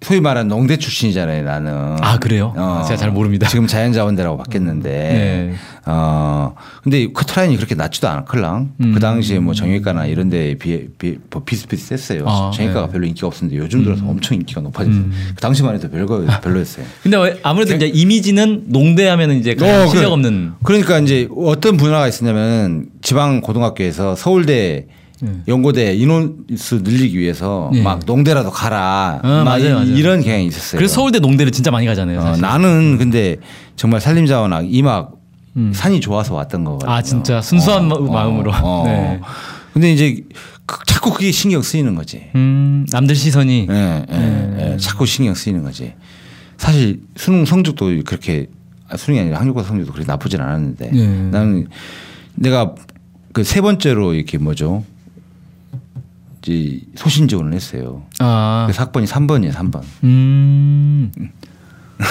[0.02, 1.98] 소위 말하는 농대 출신이잖아요 나는.
[2.02, 2.54] 아, 그래요?
[2.88, 3.48] 제가 잘 모릅니다.
[3.48, 4.90] 지금 자연자원대라고 바뀌었는데.
[4.90, 5.54] 네.
[5.90, 8.74] 어 근데 커트라인이 그렇게 낮지도 않을랑.
[8.82, 8.94] 음.
[8.94, 12.24] 그 당시에 뭐 정형외과나 이런 데에 비해 비, 뭐 비슷비슷했어요.
[12.28, 12.90] 아, 정형외과가 네.
[12.90, 12.94] 음.
[12.94, 15.04] 별로 인기가 없었는데 요즘 들어서 엄청 인기가 높아졌어요.
[15.36, 16.86] 그 당시만 해도 별거 별로였어요.
[17.02, 20.06] 근데 왜- 아무래도 이제 이미지는 농대 하면 이제 가장 어, 그래.
[20.06, 20.52] 없는.
[20.64, 24.86] 그러니까 이제 어떤 분야가 있었냐면 지방 고등학교에서 서울대
[25.22, 25.32] 네.
[25.48, 27.82] 연고대 인원수 늘리기 위해서 네.
[27.82, 29.96] 막 농대라도 가라 어, 막 맞아요, 이- 맞아요.
[29.98, 30.78] 이런 경향이 있었어요.
[30.78, 32.20] 그래서 서울대 농대를 진짜 많이 가잖아요.
[32.20, 32.38] 어.
[32.38, 33.38] 나는 근데
[33.76, 35.14] 정말 산림자원학 이막
[35.56, 35.72] 음.
[35.74, 36.92] 산이 좋아서 왔던 거거든요.
[36.92, 38.52] 아, 진짜 순수한 마- 마음으로.
[38.86, 39.20] 네.
[39.74, 40.24] 근데 이제
[40.68, 42.24] 그- 자꾸 그게 신경 쓰이는 거지.
[42.36, 43.68] 음, 남들 시선이.
[43.70, 44.78] 예, 예, 예.
[44.78, 45.94] 자꾸 신경 쓰이는 거지.
[46.58, 48.48] 사실 수능 성적도 그렇게
[48.90, 51.08] 아, 수능이 아니라 학력고 성적도 그렇게 나쁘진 않았는데 네.
[51.32, 51.68] 나는
[52.36, 52.76] 내가
[53.34, 54.84] 그 세 번째로 이렇게 뭐죠?
[56.96, 58.04] 소신 지원을 했어요.
[58.20, 59.82] 아, 그래서 학번이 3번이에요, 3번.
[60.04, 61.12] 음.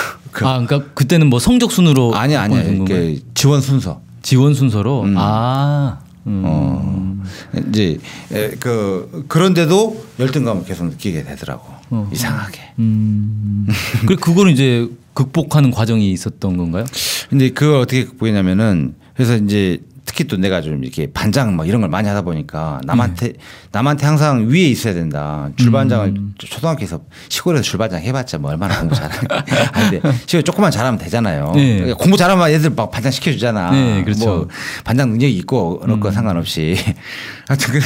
[0.43, 3.03] 아, 그러니까 그때는 뭐 성적 순으로 아니 건가요?
[3.05, 4.01] 이게 지원 순서.
[4.23, 5.03] 지원 순서로.
[5.03, 5.15] 음.
[5.17, 6.43] 아, 음.
[6.45, 7.23] 어.
[7.69, 7.99] 이제
[8.33, 11.73] 에, 그 그런데도 열등감을 계속 느끼게 되더라고.
[11.91, 12.11] 어.
[12.13, 12.61] 이상하게.
[12.79, 13.67] 음.
[14.07, 16.85] 그래 그거는 이제 극복하는 과정이 있었던 건가요?
[17.31, 21.91] 근데 그걸 어떻게 극복했냐면은 그래서 이제 특히 또 내가 좀 이렇게 반장 막 이런 걸
[21.91, 23.35] 많이 하다 보니까 남한테
[23.73, 25.51] 남한테 항상 위에 있어야 된다.
[25.57, 31.53] 줄반장을 초등학교에서 시골에서 줄반장 해봤자 뭐 얼마나 공부 잘하는데 시골 조금만 잘하면 되잖아요.
[31.55, 31.75] 네.
[31.75, 33.73] 그러니까 공부 잘하면 애들 막 반장 시켜주잖아.
[33.73, 34.27] 네, 그렇죠.
[34.27, 34.49] 뭐
[34.85, 36.77] 반장 능력이 있고 그런 거 상관없이
[37.49, 37.81] 하여튼 그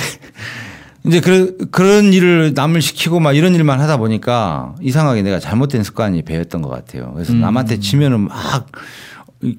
[1.06, 6.22] 이제 그, 그런 일을 남을 시키고 막 이런 일만 하다 보니까 이상하게 내가 잘못된 습관이
[6.22, 7.12] 배웠던 것 같아요.
[7.14, 7.40] 그래서 음.
[7.40, 8.66] 남한테 지면은 막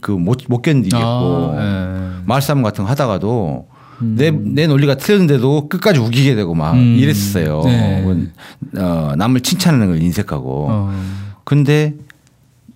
[0.02, 1.56] 그못 못 견디겠고 아,
[2.20, 2.24] 예.
[2.26, 3.68] 말싸움 같은 거 하다가도
[4.02, 6.98] 내, 내 논리가 틀렸는데도 끝까지 우기게 되고 막 음.
[7.00, 7.62] 이랬어요.
[7.66, 8.04] 네.
[8.78, 10.68] 어, 남을 칭찬하는 걸 인색하고.
[10.70, 10.94] 어.
[11.44, 11.94] 근데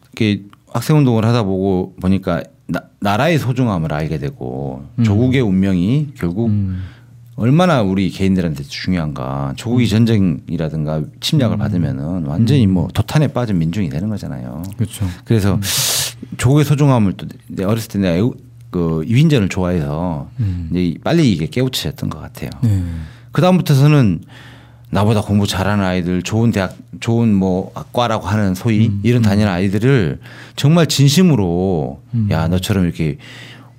[0.03, 6.83] 이렇게 학생 운동을 하다 보고 보니까 나, 나라의 소중함을 알게 되고 조국의 운명이 결국 음.
[7.37, 9.53] 얼마나 우리 개인들한테 중요한가.
[9.57, 14.63] 조국이 전쟁이라든가 침략을 받으면은 완전히 뭐 도탄에 빠진 민중이 되는 거잖아요.
[14.77, 15.05] 그렇죠.
[15.25, 15.59] 그래서
[16.37, 18.29] 조국의 소중함을 또내 어렸을 때 내가
[18.71, 20.69] 그 이휘인전을 좋아해서 음.
[20.71, 22.49] 이제 빨리 이게 깨우쳐졌던 것 같아요.
[22.61, 22.83] 네.
[23.31, 24.21] 그 다음부터서는
[24.91, 28.99] 나보다 공부 잘하는 아이들, 좋은 대학, 좋은 뭐 학과라고 하는 소위 음.
[29.03, 30.19] 이런 다니는 아이들을
[30.55, 32.01] 정말 진심으로
[32.31, 33.17] 야 너처럼 이렇게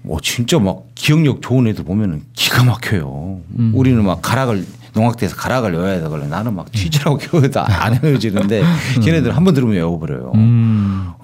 [0.03, 3.41] 뭐 진짜 막 기억력 좋은 애들 보면은 기가 막혀요.
[3.59, 3.73] 음.
[3.75, 6.31] 우리는 막 가락을 농학대에서 가락을 외워야 되거든.
[6.31, 8.63] 나는 막 튀지라고 겨워도 안 외워지는데
[9.05, 10.33] 걔네들 한 번 들으면 외워버려요.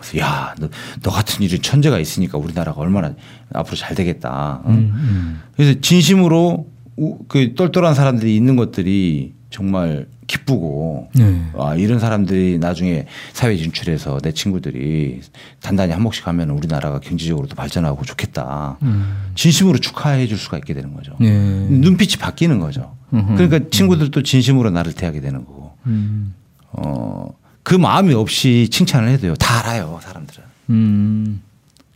[0.02, 0.08] 음.
[0.10, 0.68] 그래서 야, 너,
[1.02, 3.14] 너 같은 이런 천재가 있으니까 우리나라가 얼마나
[3.52, 4.62] 앞으로 잘 되겠다.
[4.66, 4.72] 응?
[4.72, 5.40] 음.
[5.56, 11.42] 그래서 진심으로 우- 그 똘똘한 사람들이 있는 것들이 정말 기쁘고 네.
[11.58, 15.20] 아, 이런 사람들이 나중에 사회 진출해서 내 친구들이
[15.60, 18.78] 단단히 한 몫씩 하면 우리나라가 경제적으로도 발전하고 좋겠다.
[18.82, 19.14] 음.
[19.34, 21.14] 진심으로 축하해 줄 수가 있게 되는 거죠.
[21.20, 21.28] 네.
[21.30, 22.94] 눈빛이 바뀌는 거죠.
[23.12, 23.34] 음흠.
[23.36, 25.72] 그러니까 친구들도 진심으로 나를 대하게 되는 거고.
[25.86, 26.34] 음.
[26.70, 27.28] 어,
[27.62, 29.35] 그 마음이 없이 칭찬을 해도요.
[29.37, 30.44] 다 알아요, 사람들은.
[30.70, 31.42] 음.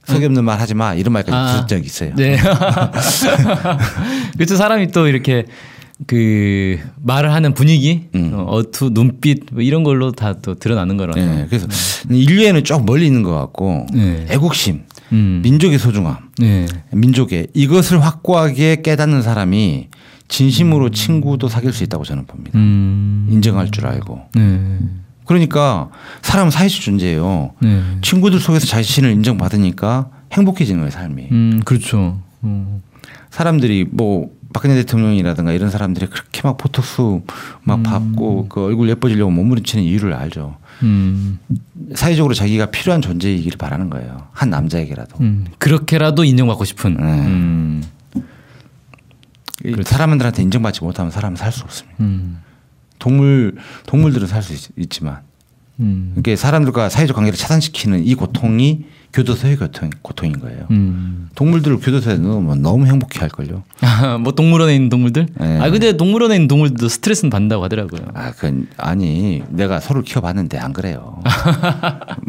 [0.07, 0.95] 속이 없는 말 하지 마.
[0.95, 1.53] 이런 말까지 아.
[1.55, 2.15] 들은 적이 있어요.
[2.15, 2.37] 네.
[4.37, 4.57] 그렇죠.
[4.57, 5.47] 사람이 또 이렇게
[6.07, 8.31] 그 말을 하는 분위기, 음.
[8.35, 11.19] 어, 어투, 눈빛 뭐 이런 걸로 다 또 드러나는 거라서.
[11.19, 11.67] 네, 그래서
[12.11, 14.27] 인류에는 좀 멀리 있는 것 같고 네.
[14.29, 15.41] 애국심, 음.
[15.43, 16.67] 민족의 소중함, 네.
[16.93, 19.89] 민족의 이것을 확고하게 깨닫는 사람이
[20.29, 22.57] 진심으로 친구도 사귈 수 있다고 저는 봅니다.
[22.59, 23.29] 음.
[23.31, 24.21] 인정할 줄 알고.
[24.35, 24.79] 네.
[25.27, 25.91] 그러니까
[26.23, 27.53] 사람은 사회적 존재예요.
[27.61, 27.83] 네.
[28.03, 31.29] 친구들 속에서 자신을 인정받으니까 행복해지는 거예요, 삶이.
[31.31, 32.21] 음, 그렇죠.
[32.45, 32.83] 음.
[33.31, 37.23] 사람들이 뭐 박근혜 대통령이라든가 이런 사람들이 그렇게 막 포토수
[37.65, 40.57] 막 받고 그 얼굴 예뻐지려고 몸부림치는 이유를 알죠.
[40.83, 41.39] 음.
[41.95, 44.29] 사회적으로 자기가 필요한 존재이기를 바라는 거예요.
[44.33, 45.19] 한 남자에게라도.
[45.21, 45.45] 음.
[45.59, 46.95] 그렇게라도 인정받고 싶은.
[46.97, 47.03] 네.
[47.03, 47.83] 음.
[49.65, 51.97] 이 사람들한테 인정받지 못하면 사람은 살 수 없습니다.
[52.97, 52.99] 음.
[52.99, 53.57] 동물
[53.87, 55.21] 동물들은 살 수 있지만
[55.81, 56.15] 음.
[56.19, 58.85] 이게 사람들과 사회적 관계를 차단시키는 이 고통이
[59.17, 60.67] 교도소의 고통, 고통인 거예요.
[60.71, 61.31] 음.
[61.37, 63.63] 동물들을 교도소에 넣으면 너무 행복해 할 걸요.
[64.21, 65.27] 뭐 동물원에 있는 동물들?
[65.41, 65.59] 네.
[65.59, 68.03] 아 근데 동물원에 있는 동물들도 스트레스는 받는다고 하더라고요.
[68.13, 71.23] 아, 그 아니 내가 소를 키워봤는데 안 그래요.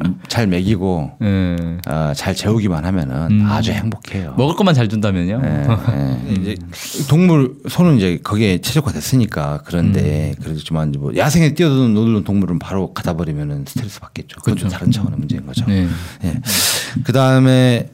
[0.05, 1.55] 음, 잘 먹이고 예.
[1.87, 3.45] 어, 잘 재우기만 하면은 음.
[3.49, 4.35] 아주 행복해요.
[4.37, 5.41] 먹을 것만 잘 준다면요.
[5.43, 6.33] 예, 예.
[6.33, 6.55] 이제
[7.09, 10.43] 동물 소는 이제 거기에 최적화됐으니까 그런데 음.
[10.43, 14.39] 그렇지만 뭐 야생에 뛰어노는 동물은 바로 가다 버리면 스트레스 받겠죠.
[14.39, 15.65] 그건 좀 다른 차원의 문제인 거죠.
[15.65, 15.87] 네.
[16.97, 17.03] 예.
[17.03, 17.89] 그 다음에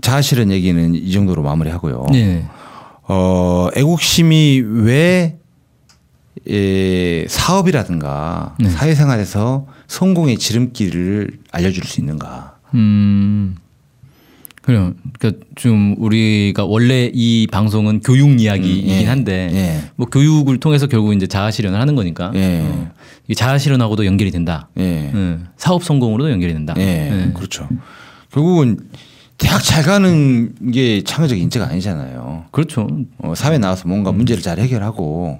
[0.00, 2.06] 자아실현 얘기는 이 정도로 마무리하고요.
[2.12, 2.44] 네.
[3.08, 5.38] 어, 애국심이 왜
[6.48, 8.68] 예, 사업이라든가 네.
[8.68, 12.56] 사회생활에서 성공의 지름길을 알려줄 수 있는가?
[12.74, 13.56] 음.
[14.64, 14.94] 그래요.
[15.18, 19.04] 그러니까 좀 우리가 원래 이 방송은 교육 이야기이긴 음, 예.
[19.04, 19.90] 한데 예.
[19.94, 22.62] 뭐 교육을 통해서 결국 이제 자아 실현을 하는 거니까 예.
[22.62, 22.90] 어,
[23.36, 24.68] 자아 실현하고도 연결이 된다.
[24.78, 25.12] 예.
[25.14, 25.38] 예.
[25.58, 26.74] 사업 성공으로도 연결이 된다.
[26.78, 26.82] 예.
[26.82, 27.32] 예.
[27.34, 27.68] 그렇죠.
[28.34, 28.78] 결국은
[29.38, 32.46] 대학 잘 가는 게 창의적 인재가 아니잖아요.
[32.50, 32.88] 그렇죠.
[33.18, 35.38] 어, 사회 나와서 뭔가 문제를 잘 해결하고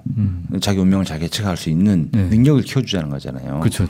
[0.61, 2.23] 자기 운명을 잘 개척할 수 있는 네.
[2.23, 3.59] 능력을 키워주자는 거잖아요.
[3.59, 3.85] 그렇죠.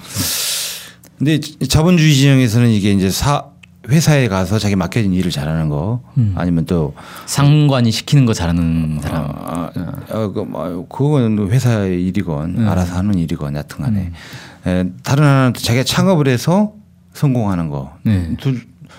[1.18, 3.46] 근데 자본주의 진영에서는 이게 이제 사
[3.88, 6.02] 회사에 가서 자기 맡겨진 일을 잘하는 거
[6.34, 6.96] 아니면 또
[7.28, 9.26] 상관이 시키는 거 잘하는 사람.
[9.26, 9.70] 아,
[10.10, 12.68] 아, 그, 뭐, 그건 회사의 일이건 네.
[12.68, 14.70] 알아서 하는 일이건 여튼간에 음.
[14.70, 16.74] 에, 다른 하나는 또 자기가 창업을 해서
[17.14, 17.94] 성공하는 거.
[18.04, 18.36] 네.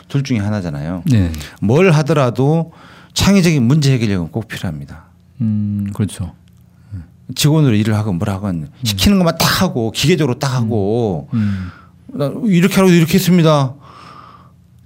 [0.09, 1.03] 둘, 둘 중에 하나잖아요.
[1.07, 1.33] 네.
[1.61, 2.73] 뭘 하더라도
[3.15, 5.05] 창의적인 문제 해결력은 꼭 필요합니다.
[5.41, 6.33] 음, 그렇죠.
[7.35, 11.71] 직원으로 일을 하건 뭘 하건 시키는 것만 딱 하고 기계적으로 딱 하고 음.
[12.07, 13.75] 나 이렇게 하라고 이렇게 했습니다.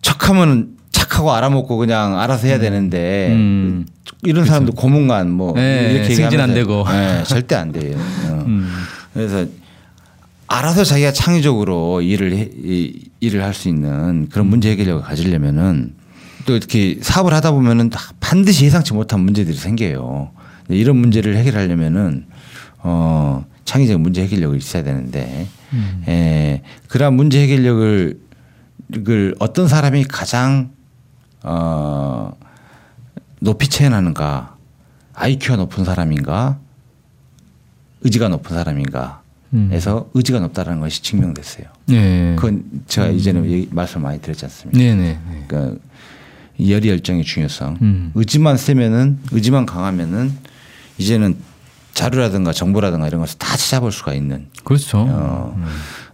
[0.01, 3.87] 척하면 착하고 알아먹고 그냥 알아서 해야 되는데 음.
[4.23, 6.85] 이런 사람도 고문관 뭐 네, 이렇게 승진 안 되고.
[6.89, 7.97] 네, 절대 안 돼요.
[7.99, 8.45] 어.
[8.47, 8.71] 음.
[9.13, 9.45] 그래서
[10.53, 15.95] 알아서 자기가 창의적으로 일을 해, 이- 일을 할 수 있는 그런 문제 해결력을 가지려면은
[16.45, 20.33] 또 이렇게 사업을 하다 보면은 반드시 예상치 못한 문제들이 생겨요.
[20.69, 22.27] 이런 문제를 해결하려면은
[22.79, 25.47] 어 창의적 문제 해결력이 있어야 되는데
[26.09, 28.19] 에, 그러한 문제 해결력을
[29.05, 30.71] 그 어떤 사람이 가장
[31.45, 32.33] 어
[33.41, 34.57] 높이 체현하는가
[35.15, 36.59] IQ가 높은 사람인가
[38.03, 39.20] 의지가 높은 사람인가
[39.53, 41.67] 해서 의지가 높다는 것이 증명됐어요.
[41.87, 42.35] 네.
[42.37, 44.79] 그건 제가 이제는 얘기- 말씀 많이 드렸지 않습니까?
[44.79, 45.19] 네, 네.
[45.49, 45.77] 그러니까
[46.57, 47.79] 이 열의 열정의 중요성.
[47.83, 48.13] 음.
[48.15, 50.33] 의지만 세면은 의지만 강하면은
[50.99, 51.37] 이제는
[51.95, 54.99] 자료라든가 정보라든가 이런 것을 다 찾아볼 수가 있는 그렇죠.
[55.09, 55.57] 어,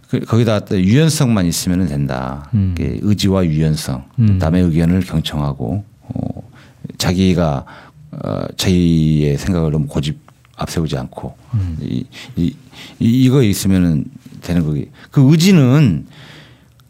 [0.09, 2.49] 그- 거기다 또 유연성만 있으면 된다.
[2.55, 2.73] 음.
[2.75, 6.49] 이게 의지와 유연성, 남의 의견을 경청하고 어,
[6.97, 7.65] 자기가
[8.11, 10.25] 어, 자기의 생각을 너무 고집
[10.57, 11.77] 앞세우지 않고 음.
[11.81, 12.55] 이, 이,
[12.99, 14.05] 이, 이거 있으면은
[14.41, 14.89] 되는 거기.
[15.11, 16.05] 그 의지는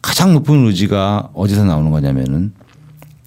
[0.02, 2.52] 가장 높은 의지가 어디서 나오는 거냐면은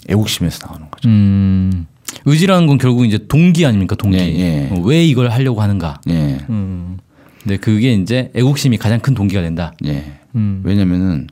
[0.10, 1.08] 애국심에서 나오는 거죠.
[1.10, 1.86] 음.
[2.26, 3.96] 의지라는 건 결국 이제 동기 아닙니까?
[3.96, 4.18] 동기.
[4.18, 4.70] 예, 예.
[4.72, 6.02] 어, 왜 이걸 하려고 하는가?
[6.10, 6.98] 예, 음.
[7.42, 9.74] 근데 그게 이제 애국심이 가장 큰 동기가 된다.
[9.86, 10.20] 예.
[10.36, 10.62] 음.
[10.64, 11.28] 왜냐면은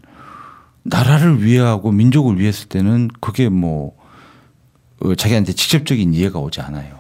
[0.84, 3.94] 나라를 위하고 민족을 위했을 때는 그게 뭐
[5.02, 6.99] 어, 자기한테 직접적인 이해가 오지 않아요.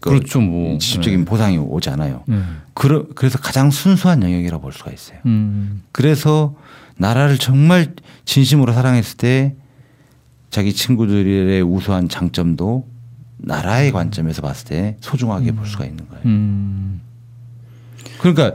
[0.00, 0.78] 그 그렇죠, 뭐.
[0.78, 2.22] 직접적인 보상이 오지 않아요.
[2.26, 2.40] 네.
[2.74, 5.18] 그러, 그래서 가장 순수한 영역이라고 볼 수가 있어요.
[5.26, 5.82] 음.
[5.92, 6.54] 그래서
[6.98, 9.54] 나라를 정말 진심으로 사랑했을 때
[10.50, 12.86] 자기 친구들의 우수한 장점도
[13.38, 16.22] 나라의 관점에서 봤을 때 소중하게 볼 수가 있는 거예요.
[16.26, 17.00] 음.
[18.18, 18.52] 그러니까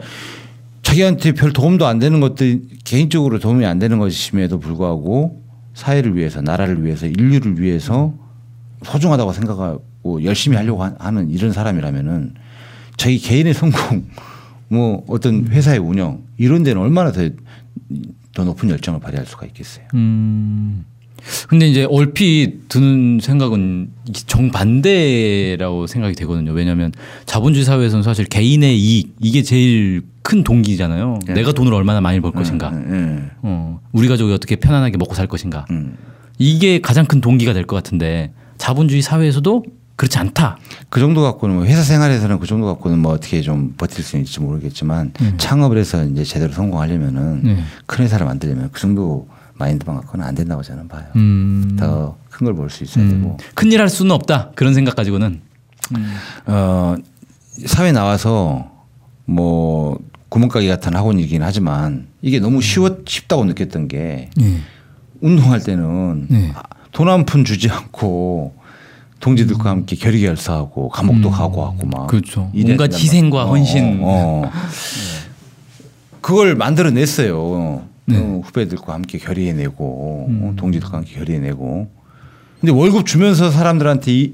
[0.82, 5.42] 자기한테 별 도움도 안 되는 것들 개인적으로 도움이 안 되는 것임에도 불구하고
[5.74, 8.14] 사회를 위해서 나라를 위해서 인류를 위해서
[8.84, 9.91] 소중하다고 생각하고
[10.24, 12.34] 열심히 하려고 하- 하는 이런 사람이라면은
[12.98, 14.06] 자기 개인의 성공
[14.70, 17.28] 뭐 어떤 회사의 운영 이런 데는 얼마나 더,
[18.34, 19.86] 더 높은 열정을 발휘할 수가 있겠어요.
[19.96, 20.86] 음.
[21.50, 23.92] 근데 이제 얼핏 드는 생각은
[24.72, 26.52] 정반대라고 생각이 되거든요.
[26.52, 26.92] 왜냐하면
[27.26, 31.20] 자본주의 사회에서는 사실 개인의 이익 이게 제일 큰 동기잖아요.
[31.28, 31.34] 네.
[31.34, 32.70] 내가 돈을 얼마나 많이 벌 것인가.
[32.70, 35.66] 음, 어, 우리 가족이 어떻게 편안하게 먹고 살 것인가.
[35.70, 35.96] 음.
[36.40, 39.64] 이게 가장 큰 동기가 될 것 같은데 자본주의 사회에서도
[40.02, 40.58] 그렇지 않다.
[40.90, 44.40] 그 정도 갖고는 뭐 회사 생활에서는 그 정도 갖고는 뭐 어떻게 좀 버틸 수 있을지
[44.40, 47.64] 모르겠지만 창업을 해서 이제 제대로 성공하려면은 네.
[47.86, 49.28] 큰 회사를 만들려면 그 정도
[49.60, 51.04] 마인드만 갖고는 안 된다고 저는 봐요.
[51.18, 51.76] 음.
[51.80, 54.54] 더큰 걸 볼 수 있어야 되고 큰 일 할 수는 없다.
[54.56, 55.40] 그런 생각 가지고는.
[56.48, 56.96] 어
[57.68, 58.72] 사회 나와서
[59.26, 64.58] 뭐 구멍가게 같은 학원이긴 하지만 이게 너무 쉬웠 쉽다고 느꼈던 게 네.
[65.22, 66.54] 운동할 때는 네.
[66.92, 68.56] 돈한 푼 주지 않고
[69.22, 72.52] 동지들과 함께 결의 결사하고 감옥도 가고 하고 막 그렇죠.
[72.54, 73.52] 된단 희생과 말이야.
[73.52, 74.00] 헌신.
[74.02, 74.52] 어, 어.
[76.20, 77.86] 그걸 만들어냈어요.
[78.06, 78.18] 네.
[78.18, 81.90] 어, 후배들과 함께 결의해내고 어, 동지들과 함께 결의해내고
[82.60, 84.34] 근데 월급 주면서 사람들한테 이,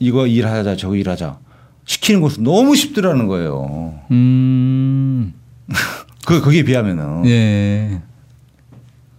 [0.00, 1.38] 이거 일하자 저거 일하자
[1.86, 4.00] 시키는 것은 너무 쉽더라는 거예요.
[4.10, 5.32] 음.
[6.26, 8.00] 그 거기에 비하면은 예.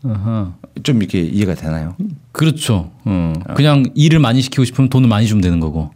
[0.08, 0.54] 아하.
[0.84, 1.96] 좀 이렇게 이해가 되나요?
[2.32, 2.92] 그렇죠.
[3.06, 3.34] 어.
[3.56, 5.92] 그냥 일을 많이 시키고 싶으면 돈을 많이 주면 되는 거고.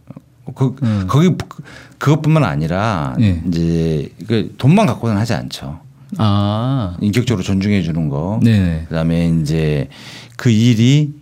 [0.54, 0.74] 그
[1.06, 1.62] 거기 그-
[1.98, 3.40] 그것뿐만 아니라 예.
[3.46, 5.78] 이제 그 돈만 갖고는 하지 않죠.
[6.18, 6.96] 아.
[7.00, 8.40] 인격적으로 존중해 주는 거.
[8.42, 8.84] 네.
[8.88, 9.88] 그다음에 이제
[10.36, 11.12] 그 일이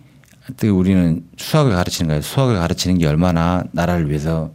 [0.59, 2.21] 또 우리는 수학을 가르치는 거예요.
[2.23, 4.49] 수학을 가르치는 게 얼마나 나라를 위해서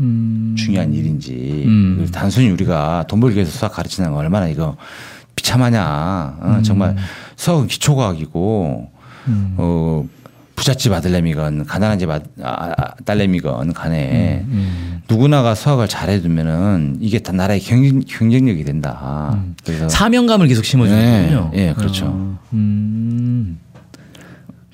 [0.00, 0.56] 음.
[0.58, 2.08] 중요한 일인지 음.
[2.10, 4.76] 단순히 우리가 돈 벌기 위해서 수학 가르치는 거 얼마나 이거
[5.36, 6.38] 비참하냐.
[6.40, 6.62] 어, 음.
[6.64, 6.96] 정말
[7.40, 8.90] 수학은 기초과학이고
[9.56, 10.08] 어,
[10.56, 15.00] 부잣집 아들내미건 가난한 집 아, 아, 아, 딸내미건 간에 음.
[15.08, 19.42] 누구나가 수학을 잘해두면은 이게 다 나라의 경쟁, 경쟁력이 된다.
[19.64, 21.50] 그래서 사명감을 계속 심어주는군요.
[21.54, 22.06] 네, 예, 그렇죠.
[22.08, 23.58] 어, 음.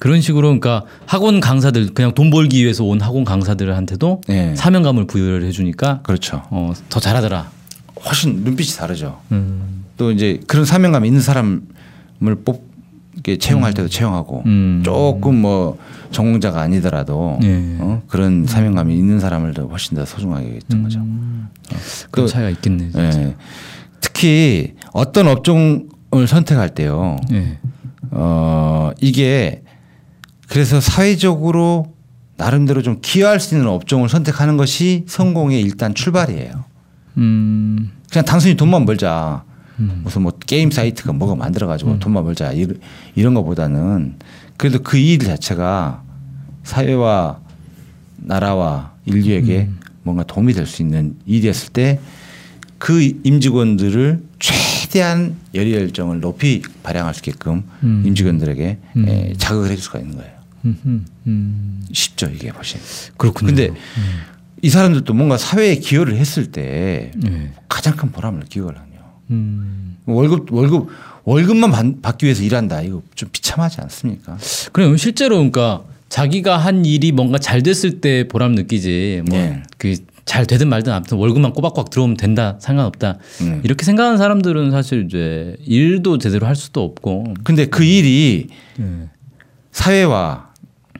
[0.00, 4.56] 그런 식으로 그러니까 학원 강사들 그냥 돈 벌기 위해서 온 학원 강사들한테도 네.
[4.56, 6.42] 사명감을 부여를 해주니까 그렇죠.
[6.50, 7.48] 어, 더 잘하더라.
[8.04, 9.20] 훨씬 눈빛이 다르죠.
[9.30, 9.84] 음.
[9.96, 11.75] 또 이제 그런 사명감 있는 사람을
[12.44, 12.64] 뽑
[13.14, 14.82] 이렇게 채용할 때도 채용하고 음.
[14.84, 15.78] 조금 뭐
[16.10, 17.76] 전공자가 아니더라도 예.
[17.80, 18.02] 어?
[18.08, 20.98] 그런 사명감이 있는 사람을 더 훨씬 더 소중하게 했던 거죠.
[21.00, 21.48] 음.
[22.10, 22.90] 그런 또- 차이가 있겠네.
[22.94, 23.34] 예.
[24.00, 27.16] 특히 어떤 업종을 선택할 때요.
[27.32, 27.58] 예.
[28.10, 29.62] 어 이게
[30.48, 31.94] 그래서 사회적으로
[32.36, 36.64] 나름대로 좀 기여할 수 있는 업종을 선택하는 것이 성공의 일단 출발이에요.
[37.16, 37.92] 음.
[38.12, 39.42] 그냥 단순히 돈만 벌자.
[39.76, 42.80] 무슨 뭐 게임 사이트가 뭐가 만들어 가지고 돈만 벌자 이런,
[43.14, 44.14] 이런 거보다는
[44.56, 46.02] 그래도 그 일 자체가
[46.64, 47.40] 사회와
[48.16, 49.68] 나라와 인류에게
[50.02, 52.00] 뭔가 도움이 될 수 있는 일이 었을 때
[52.78, 58.02] 그 임직원들을 최대한 열의 열정을 높이 발양할 수 있게끔 음.
[58.06, 60.32] 임직원들에게 에, 자극을 해줄 수가 있는 거예요.
[60.66, 60.76] 음.
[60.84, 61.06] 음.
[61.26, 61.86] 음.
[61.92, 62.78] 쉽죠 이게 훨씬.
[63.16, 63.46] 그렇군요.
[63.54, 63.70] 근데
[64.60, 67.52] 이 사람들도 뭔가 사회에 기여를 했을 때 예.
[67.68, 68.95] 가장 큰 보람을 느끼거든요.
[69.30, 69.96] 음.
[70.06, 70.88] 월급 월급
[71.24, 72.82] 월급만 받, 받기 위해서 일한다.
[72.82, 74.38] 이거 좀 비참하지 않습니까?
[74.72, 74.96] 그래요.
[74.96, 79.62] 실제로 그러니까 자기가 한 일이 뭔가 잘 됐을 때 보람 느끼지 뭐 예.
[79.78, 83.60] 그잘 되든 말든 아무튼 월급만 꼬박꼬박 들어오면 된다 상관없다 음.
[83.64, 88.46] 이렇게 생각하는 사람들은 사실 이제 일도 제대로 할 수도 없고 근데 그 일이
[88.78, 89.08] 예.
[89.72, 90.50] 사회와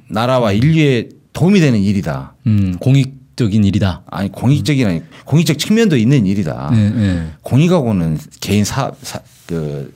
[0.09, 2.35] 나라와 인류에 도움이 되는 일이다.
[2.47, 4.03] 음, 공익 적인 일이다.
[4.11, 6.71] 아니 공익적인 아니 공익적 측면도 있는 일이다.
[6.73, 7.27] 예, 예.
[7.43, 9.95] 공익하고는 개인 사업 사, 그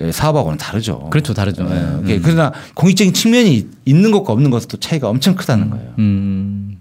[0.00, 1.10] 예, 사업하고는 다르죠.
[1.10, 1.66] 그렇죠, 다르죠.
[1.68, 2.08] 예.
[2.08, 2.14] 예.
[2.14, 2.18] 예.
[2.20, 5.94] 그러나 공익적인 측면이 있는 것과 없는 것도 차이가 엄청 크다는 거예요.
[5.98, 6.78] 음,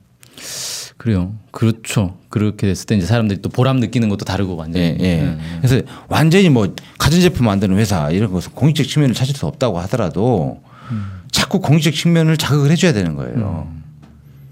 [0.97, 1.33] 그래요.
[1.51, 2.15] 그렇죠.
[2.29, 4.97] 그렇게 됐을 때 이제 사람들이 또 보람 느끼는 것도 다르고 완전히.
[4.99, 5.37] 예, 예.
[5.61, 10.61] 그래서 완전히 뭐 가전제품 만드는 회사 이런 것은 공익적 측면을 찾을 수 없다고 하더라도
[11.31, 13.67] 자꾸 공익적 측면을 자극을 해줘야 되는 거예요.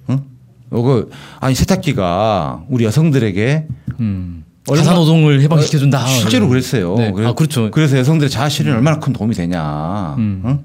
[0.09, 0.23] 응?
[0.71, 3.67] 어, 그 아니 세탁기가 우리 여성들에게
[3.99, 4.43] 음.
[4.67, 6.03] 얼마- 가사 노동을 해방시켜 준다.
[6.03, 6.95] 어, 실제로 그랬어요.
[6.95, 7.11] 네.
[7.11, 7.69] 그래- 아, 그렇죠.
[7.71, 10.15] 그래서 여성들의 자아 실현에 얼마나 큰 도움이 되냐.
[10.17, 10.41] 음.
[10.45, 10.59] 응?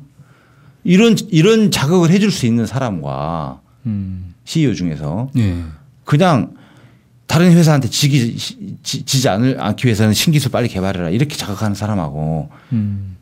[0.85, 4.35] 이런 이런 자극을 해줄 수 있는 사람과 음.
[4.45, 5.63] CEO 중에서 예.
[6.05, 6.55] 그냥
[7.27, 13.17] 다른 회사한테 지기 지, 지지 않을 않기 위해서는 신기술 빨리 개발해라 이렇게 자극하는 사람하고 음.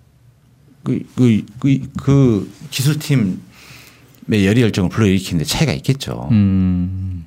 [0.85, 3.35] 그, 그, 그, 그 기술팀의
[4.31, 6.29] 열의 열정을 불러일으키는데 차이가 있겠죠.
[6.31, 7.25] 음.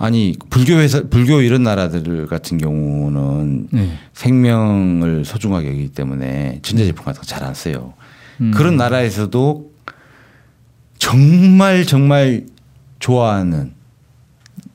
[0.00, 3.98] 아니 불교 회사 불교 이런 나라들 같은 경우는 네.
[4.12, 7.94] 생명을 소중하게 여기기 때문에 전자제품 같은 거 잘 안 써요.
[8.40, 8.52] 음.
[8.54, 9.72] 그런 나라에서도
[10.98, 12.46] 정말 정말
[13.00, 13.72] 좋아하는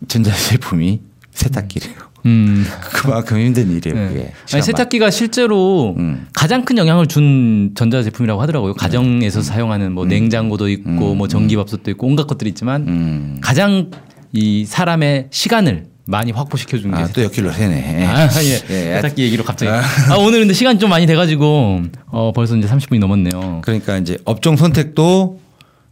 [0.08, 1.96] 전자제품이 세탁기래요.
[2.26, 2.66] 음.
[2.94, 3.96] 그만큼 힘든 일이에요.
[3.96, 4.08] 네.
[4.08, 4.20] 그게.
[4.22, 6.28] 아니, 시간 세탁기가 실제로 음.
[6.34, 8.74] 가장 큰 영향을 준 전자 제품이라고 하더라고요.
[8.74, 11.18] 가정에서 사용하는 뭐 냉장고도 있고 음.
[11.18, 13.38] 뭐 전기밥솥도 있고 온갖 것들이 있지만 음.
[13.42, 13.92] 가장
[14.32, 18.06] 이 사람의 시간을 많이 확보시켜 주는 게 아, 또 옆길로 새네.
[18.06, 18.54] 아, 예.
[18.70, 18.96] 예.
[18.96, 19.72] 세탁기 얘기로 갑자기.
[19.72, 23.62] 아, 오늘 근데 시간이 좀 많이 돼 가지고, 어, 벌써 이제 30분이 넘었네요.
[23.64, 25.40] 그러니까 이제 업종 선택도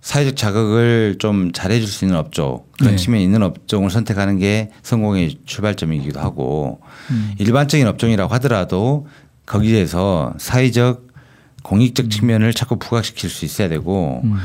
[0.01, 2.97] 사회적 자극을 좀 잘해줄 수 있는 업종 그런 네.
[2.97, 7.33] 측면이 있는 업종을 선택하는 게 성공의 출발점이기도 하고 음.
[7.37, 9.07] 일반적인 업종이라고 하더라도
[9.45, 11.07] 거기에서 사회적
[11.63, 14.37] 공익적 측면을 자꾸 부각시킬 수 있어야 되고 음.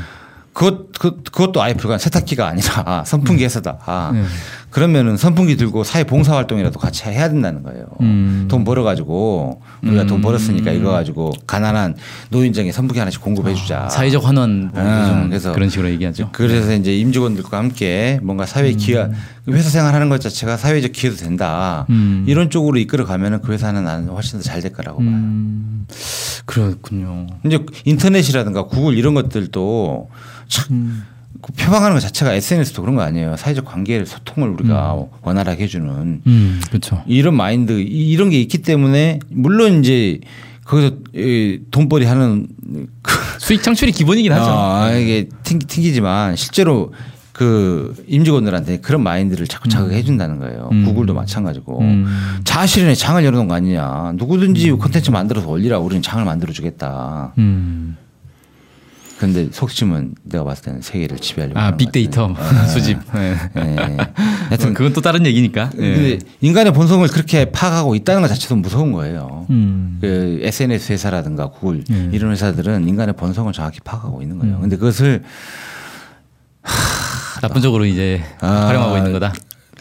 [0.53, 4.11] 그것 그, 그것도 아예 불가한 세탁기가 아니라 선풍기 회사다.
[4.13, 4.23] 네.
[4.69, 7.85] 그러면은 선풍기 들고 사회 봉사 활동이라도 같이 해야 된다는 거예요.
[8.01, 8.47] 음.
[8.49, 11.95] 돈 벌어 가지고 우리가 돈 벌었으니까 이거 가지고 가난한
[12.29, 13.85] 노인정에 선풍기 하나씩 공급해 주자.
[13.85, 16.29] 아, 사회적 환원, 뭐 아, 요즘 그래서 그런 식으로 얘기하죠.
[16.33, 19.09] 그래서 이제 임직원들과 함께 뭔가 사회 기여
[19.49, 21.85] 회사 생활하는 것 자체가 사회적 기여도 된다.
[21.89, 22.25] 음.
[22.27, 25.07] 이런 쪽으로 이끌어 가면은 그 회사는 나는 훨씬 더 잘 될 거라고 봐요.
[25.09, 25.85] 음,
[26.45, 27.27] 그렇군요.
[27.45, 30.09] 이제 인터넷이라든가 구글 이런 것들도
[30.47, 31.03] 참 음.
[31.07, 33.35] 그 표방하는 것 자체가 SNS도 그런 거 아니에요.
[33.37, 37.03] 사회적 관계 소통을 우리가 원활하게 해주는 음, 그렇죠.
[37.07, 40.19] 이런 마인드 이- 이런 게 있기 때문에 물론 이제
[40.65, 42.47] 거기서 이 돈벌이 하는
[43.01, 44.45] 그 수익 창출이 기본이긴 하죠.
[44.49, 46.93] 아, 이게 튕, 튕기지만 실제로
[47.31, 50.69] 그 임직원들한테 그런 마인드를 자꾸 자극해 준다는 거예요.
[50.71, 50.85] 음.
[50.85, 52.39] 구글도 마찬가지고 음.
[52.43, 54.13] 자아실현에 장을 열어놓은 거 아니냐.
[54.15, 55.77] 누구든지 콘텐츠 만들어서 올리라.
[55.77, 57.33] 우리는 장을 만들어 주겠다.
[57.37, 57.95] 음.
[59.17, 61.59] 그런데 속심은 내가 봤을 때는 세계를 지배하려고.
[61.59, 62.35] 아, 빅데이터.
[62.71, 62.99] 수집.
[63.13, 63.35] 네.
[63.57, 63.61] 예.
[63.61, 63.97] 예.
[64.49, 65.71] 하여튼 그건 또 다른 얘기니까.
[65.77, 65.93] 예.
[65.93, 69.47] 근데 인간의 본성을 그렇게 파악하고 있다는 것 자체도 무서운 거예요.
[69.49, 69.97] 음.
[70.01, 72.09] 그 SNS 회사라든가 구글 예.
[72.11, 74.57] 이런 회사들은 인간의 본성을 정확히 파악하고 있는 거예요.
[74.57, 74.61] 음.
[74.61, 75.23] 근데 그것을
[77.41, 78.67] 나쁜 쪽으로 이제 아.
[78.67, 79.33] 활용하고 있는 거다.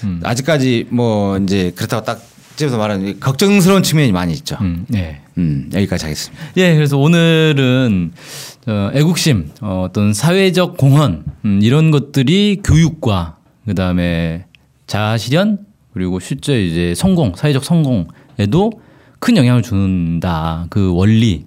[0.05, 0.21] 음.
[0.25, 2.21] 아직까지 뭐 이제 그렇다고 딱
[2.57, 4.57] 집에서 말하는 걱정스러운 측면이 많이 있죠.
[4.63, 4.87] 음.
[4.89, 5.21] 네.
[5.39, 6.45] 음, 여기까지 하겠습니다.
[6.57, 8.56] 예, 그래서 오늘은 어,
[8.95, 14.47] 애국심, 어, 어떤 사회적 공헌 음, 이런 것들이 교육과 그 다음에
[14.87, 15.59] 자아실현
[15.93, 18.73] 그리고 실제 이제 성공, 사회적 성공에도
[19.19, 20.67] 큰 영향을 준다.
[20.69, 21.43] 그 원리에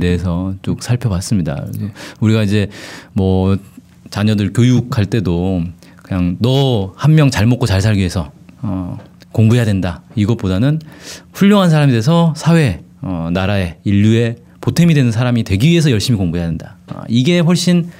[0.00, 1.64] 대해서 쭉 살펴봤습니다.
[2.20, 2.68] 우리가 이제
[3.12, 3.56] 뭐
[4.10, 5.62] 자녀들 교육할 때도
[6.02, 8.30] 그냥 너 한 명 잘 먹고 잘 살기 위해서
[8.62, 8.98] 어,
[9.32, 10.02] 공부해야 된다.
[10.16, 10.80] 이것보다는
[11.32, 16.76] 훌륭한 사람이 돼서 사회, 어, 나라의 인류의 보탬이 되는 사람이 되기 위해서 열심히 공부해야 된다.
[16.86, 17.90] 아, 이게 훨씬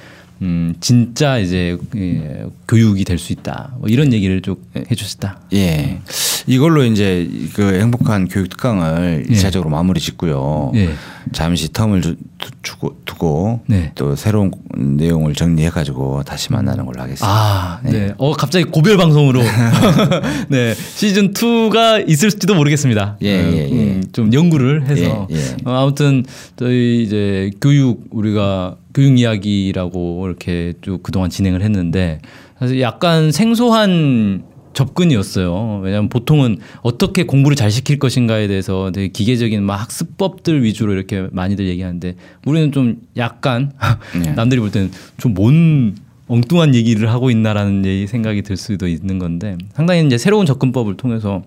[0.41, 3.75] 음, 진짜 이제 예, 교육이 될 수 있다.
[3.77, 5.41] 뭐 이런 얘기를 쭉 해주셨다.
[5.53, 5.99] 예.
[6.47, 9.33] 이걸로 이제 그 행복한 교육 특강을 예.
[9.33, 10.71] 이차적으로 마무리 짓고요.
[10.75, 10.89] 예.
[11.31, 12.17] 잠시 텀을
[12.61, 13.91] 두, 고 두고 네.
[13.95, 17.27] 또 새로운 내용을 정리해 가지고 다시 만나는 걸로 하겠습니다.
[17.27, 18.13] 아, 네.
[18.17, 19.41] 어, 갑자기 고별 방송으로.
[20.49, 20.75] 네.
[20.75, 23.17] 시즌 2가 있을지도 모르겠습니다.
[23.23, 23.71] 예, 예, 예.
[23.71, 25.27] 음, 좀 연구를 해서.
[25.31, 25.55] 예, 예.
[25.65, 26.23] 어, 아무튼
[26.57, 32.19] 저희 이제 교육, 우리가 교육 이야기라고 이렇게 쭉 그동안 진행을 했는데
[32.59, 34.43] 사실 약간 생소한
[34.75, 35.79] 접근이었어요.
[35.83, 41.67] 왜냐하면 보통은 어떻게 공부를 잘 시킬 것인가에 대해서 되게 기계적인 막 학습법들 위주로 이렇게 많이들
[41.67, 43.71] 얘기하는데 우리는 좀 약간
[44.21, 44.33] 네.
[44.33, 45.95] 남들이 볼 때는 좀 뭔
[46.27, 51.43] 엉뚱한 얘기를 하고 있나라는 얘기 생각이 들 수도 있는 건데 상당히 이제 새로운 접근법을 통해서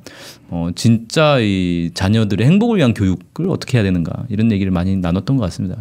[0.51, 5.43] 어 진짜 이 자녀들의 행복을 위한 교육을 어떻게 해야 되는가 이런 얘기를 많이 나눴던 것
[5.45, 5.77] 같습니다.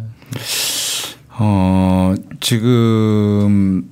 [1.40, 3.88] 어, 지금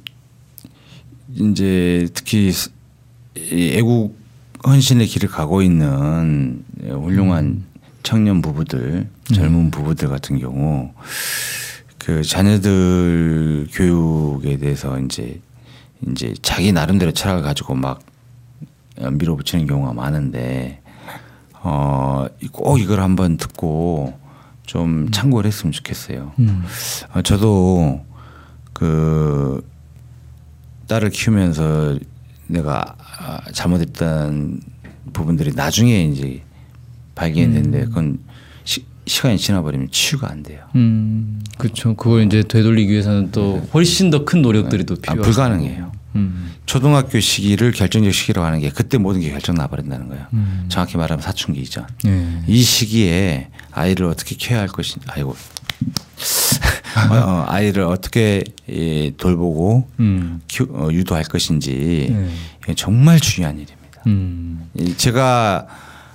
[1.38, 2.50] 이제 특히
[3.37, 4.18] 애국
[4.66, 7.64] 헌신의 길을 가고 있는 훌륭한
[8.03, 10.92] 청년 부부들, 젊은 부부들 같은 경우
[11.99, 15.40] 그 자녀들 교육에 대해서 이제
[16.07, 18.01] 이제 자기 나름대로 철학을 가지고 막
[18.99, 20.81] 밀어붙이는 경우가 많은데
[21.62, 24.18] 어, 꼭 이걸 한번 듣고
[24.64, 26.33] 좀 참고를 했으면 좋겠어요.
[27.12, 28.05] 어, 저도
[28.72, 29.66] 그
[30.87, 31.99] 딸을 키우면서
[32.48, 34.61] 내가 아, 잘못했던
[35.12, 36.42] 부분들이 나중에 이제
[37.14, 38.18] 발견됐는데 그건
[38.64, 40.64] 시, 시간이 지나버리면 치유가 안 돼요.
[40.74, 41.94] 음, 그렇죠.
[41.96, 45.22] 그걸 이제 되돌리기 위해서는 또 훨씬 더 큰 노력들이 또 아, 필요하죠.
[45.22, 45.92] 불가능해요.
[46.16, 46.52] 음.
[46.66, 50.26] 초등학교 시기를 결정적 시기라고 하는 게 그때 모든 게 결정 나버린다는 거예요.
[50.32, 50.64] 음.
[50.68, 51.87] 정확히 말하면 사춘기 이전.
[52.06, 52.42] 예.
[52.46, 55.37] 이 시기에 아이를 어떻게 케어할 것인지 아이고
[57.11, 60.40] 어, 어, 아이를 어떻게 예, 돌보고 음.
[60.48, 62.09] 키, 어, 유도할 것인지
[62.66, 62.74] 네.
[62.74, 64.02] 정말 중요한 일입니다.
[64.06, 64.68] 음.
[64.74, 65.66] 이 제가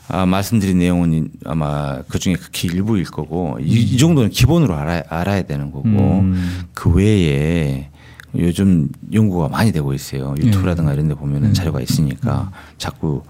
[0.08, 5.44] 아, 말씀드린 내용은 아마 그 중에 극히 일부일 거고 이, 이 정도는 기본으로 알아, 알아야
[5.44, 6.66] 되는 거고 음.
[6.74, 7.90] 그 외에
[8.36, 10.36] 요즘 연구가 많이 되고 있어요.
[10.38, 13.24] 유튜브라든가 이런 데 보면은 자료가 있으니까 자꾸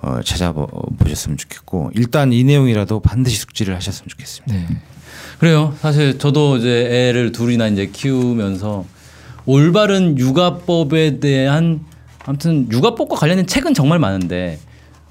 [0.00, 4.54] 어, 찾아보셨으면 좋겠고 일단 이 내용이라도 반드시 숙지를 하셨으면 좋겠습니다.
[4.54, 4.80] 네.
[5.38, 5.74] 그래요.
[5.80, 8.84] 사실 저도 이제 애를 둘이나 이제 키우면서
[9.46, 11.80] 올바른 육아법에 대한
[12.24, 14.58] 아무튼 육아법과 관련된 책은 정말 많은데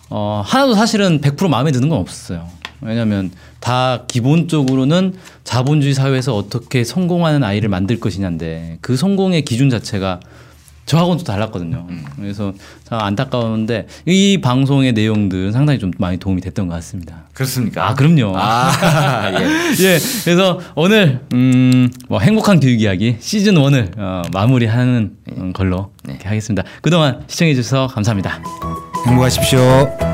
[0.09, 2.47] 어, 하나도 사실은 100% 마음에 드는 건 없었어요.
[2.81, 10.19] 왜냐하면 다 기본적으로는 자본주의 사회에서 어떻게 성공하는 아이를 만들 것이냐인데 그 성공의 기준 자체가
[10.85, 11.87] 저하고는 또 달랐거든요.
[12.17, 12.53] 그래서
[12.87, 17.23] 참 안타까운데 이 방송의 내용들은 상당히 좀 많이 도움이 됐던 것 같습니다.
[17.33, 17.89] 그렇습니까?
[17.89, 18.33] 아, 그럼요.
[18.35, 19.45] 아, 예.
[19.79, 26.27] 예, 그래서 오늘 음, 뭐 행복한 교육 이야기 시즌 1을 어, 마무리하는 음, 걸로 이렇게
[26.27, 26.63] 하겠습니다.
[26.81, 28.41] 그동안 시청해 주셔서 감사합니다.
[29.07, 30.12] 행복하십시오.